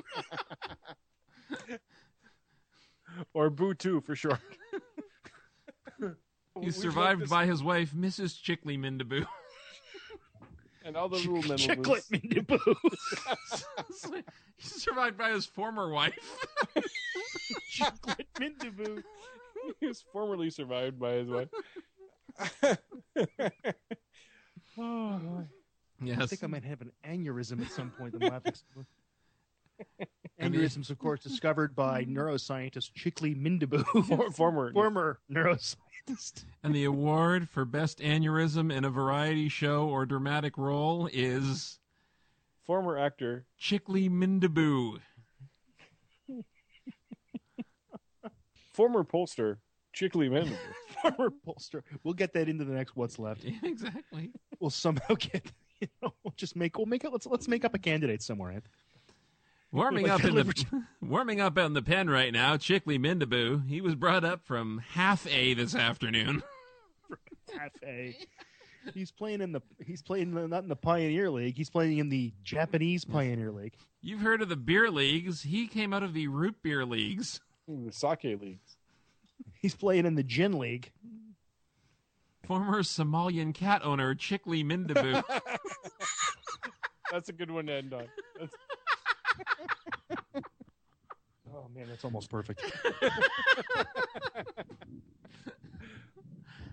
Or 3.33 3.49
Boo 3.49 3.73
2 3.73 4.01
for 4.01 4.17
short. 4.17 4.39
He's 6.59 6.75
survived 6.75 7.29
by 7.29 7.45
his 7.45 7.63
wife, 7.63 7.93
Mrs. 7.93 8.37
Chickley 8.39 8.77
Mindaboo. 8.77 9.25
And 10.85 10.97
all 10.97 11.07
the 11.07 11.15
little 11.15 11.41
Chiclet 11.55 12.03
Mendelboos. 12.11 12.75
Mindaboo. 14.11 14.23
He's 14.57 14.81
survived 14.81 15.17
by 15.17 15.31
his 15.31 15.45
former 15.45 15.89
wife. 15.89 16.13
Chiclet 17.71 18.25
Mindaboo. 18.35 19.03
He 19.79 19.87
was 19.87 20.03
formerly 20.11 20.49
survived 20.49 20.99
by 20.99 21.13
his 21.13 21.29
wife. 21.29 21.47
oh, 24.77 25.19
boy. 25.19 25.47
I 26.11 26.25
think 26.25 26.43
I 26.43 26.47
might 26.47 26.65
have 26.65 26.81
an 26.81 26.91
aneurysm 27.07 27.61
at 27.61 27.71
some 27.71 27.91
point 27.91 28.15
in 28.15 28.19
my 28.19 28.27
life. 28.29 28.63
Aneurysms, 30.41 30.89
of 30.89 30.97
course, 30.97 31.21
discovered 31.21 31.75
by 31.75 32.03
neuroscientist 32.09 32.91
Chickley 32.93 33.35
Mindaboo, 33.35 33.85
For- 34.07 34.31
former. 34.35 34.71
former 34.73 35.19
neuroscientist. 35.31 36.45
And 36.63 36.73
the 36.73 36.85
award 36.85 37.47
for 37.49 37.65
best 37.65 37.99
aneurysm 37.99 38.73
in 38.75 38.83
a 38.83 38.89
variety 38.89 39.47
show 39.49 39.87
or 39.87 40.05
dramatic 40.05 40.57
role 40.57 41.07
is 41.13 41.79
Former 42.65 42.97
actor. 42.97 43.45
Chickley 43.57 44.09
Mindaboo. 44.09 44.99
Former 48.73 49.03
pollster. 49.03 49.57
Chickley 49.93 50.27
Mendelboo. 50.29 50.57
Former 51.01 51.31
pollster. 51.45 51.81
We'll 52.03 52.15
get 52.15 52.33
that 52.33 52.49
into 52.49 52.63
the 52.65 52.73
next 52.73 52.95
what's 52.95 53.19
left. 53.19 53.45
exactly. 53.63 54.31
We'll 54.59 54.71
somehow 54.71 55.13
get. 55.19 55.51
You 55.79 55.87
know, 56.01 56.13
we'll 56.23 56.33
just 56.37 56.55
make. 56.55 56.77
We'll 56.77 56.87
make 56.87 57.03
it. 57.03 57.11
Let's 57.11 57.25
let's 57.27 57.47
make 57.47 57.65
up 57.65 57.75
a 57.75 57.77
candidate 57.79 58.21
somewhere. 58.23 58.51
Anthony. 58.51 58.71
Warming 59.73 60.03
Like 60.03 60.23
up 60.23 60.23
in 60.23 60.35
the 60.35 60.83
warming 61.01 61.41
up 61.41 61.57
in 61.57 61.73
the 61.73 61.81
pen 61.81 62.07
right 62.07 62.31
now, 62.31 62.57
Chickley 62.57 62.99
Mindaboo. 62.99 63.67
He 63.67 63.81
was 63.81 63.95
brought 63.95 64.23
up 64.23 64.45
from 64.45 64.83
half 64.91 65.25
A 65.25 65.55
this 65.55 65.73
afternoon. 65.73 66.43
Half 67.57 67.71
A. 67.83 68.15
He's 68.93 69.11
playing 69.11 69.41
in 69.41 69.51
the. 69.51 69.61
He's 69.85 70.01
playing 70.01 70.33
the, 70.33 70.47
not 70.47 70.63
in 70.63 70.69
the 70.69 70.75
Pioneer 70.75 71.29
League. 71.29 71.55
He's 71.55 71.69
playing 71.69 71.97
in 71.97 72.09
the 72.09 72.33
Japanese 72.43 73.03
Pioneer 73.03 73.51
League. 73.51 73.73
You've 74.01 74.21
heard 74.21 74.41
of 74.41 74.49
the 74.49 74.55
beer 74.55 74.89
leagues. 74.89 75.41
He 75.41 75.67
came 75.67 75.93
out 75.93 76.01
of 76.01 76.13
the 76.13 76.27
root 76.27 76.55
beer 76.63 76.85
leagues. 76.85 77.41
The 77.67 77.91
sake 77.91 78.23
leagues. 78.23 78.77
He's 79.59 79.75
playing 79.75 80.05
in 80.05 80.15
the 80.15 80.23
Gin 80.23 80.57
League. 80.57 80.91
Former 82.43 82.81
Somalian 82.81 83.53
cat 83.53 83.81
owner 83.83 84.15
Chickley 84.15 84.63
Mindaboo. 84.63 85.23
That's 87.11 87.29
a 87.29 87.33
good 87.33 87.51
one 87.51 87.67
to 87.67 87.73
end 87.73 87.93
on. 87.93 88.07
That's, 88.39 88.55
Oh 91.55 91.62
man, 91.75 91.87
that's 91.89 92.03
almost 92.03 92.29
perfect. 92.29 92.61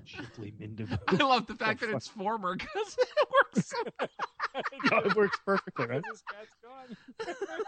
Chickley 0.04 0.52
Mindaboo. 0.60 0.98
I 1.08 1.24
love 1.24 1.46
the 1.46 1.54
fact 1.54 1.80
that 1.80 1.90
it's 1.90 2.08
former 2.08 2.56
because 2.56 2.96
it 2.98 3.28
works. 3.30 3.68
So 3.70 3.76
No, 4.90 4.98
it 4.98 5.14
works 5.14 5.38
perfectly, 5.44 5.86
right? 5.86 6.02
this 6.10 6.22
cat's 6.30 6.54
gone. 6.62 6.96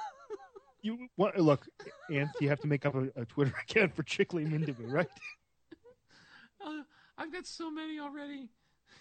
You 0.84 1.06
what, 1.14 1.38
look, 1.38 1.64
Anth, 2.10 2.32
you 2.40 2.48
have 2.48 2.58
to 2.58 2.66
make 2.66 2.84
up 2.84 2.96
a, 2.96 3.08
a 3.14 3.24
Twitter 3.24 3.54
account 3.62 3.94
for 3.94 4.02
Chickley 4.02 4.44
Mindaboo, 4.44 4.90
right? 4.92 5.06
Uh, 6.60 6.82
I've 7.16 7.32
got 7.32 7.46
so 7.46 7.70
many 7.70 8.00
already. 8.00 8.48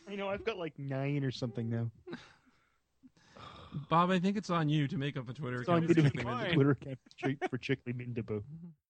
I 0.07 0.13
know 0.15 0.29
I've 0.29 0.43
got 0.43 0.59
like 0.59 0.77
nine 0.77 1.23
or 1.23 1.31
something 1.31 1.67
now. 1.71 1.89
Bob, 3.89 4.11
I 4.11 4.19
think 4.19 4.37
it's 4.37 4.49
on 4.49 4.69
you 4.69 4.87
to 4.87 4.97
make 4.97 5.17
up 5.17 5.29
a 5.29 5.33
Twitter 5.33 5.61
It's 5.61 5.69
on 5.69 5.83
account. 5.83 5.89
me 5.89 5.93
to 5.95 6.01
for 6.09 6.17
make 6.17 6.25
Chickley 6.25 6.49
a. 6.49 6.53
Twitter 6.53 6.71
account 6.71 6.99
for 7.49 7.57
Chickley 7.57 7.93
Mindaboo. 7.93 8.43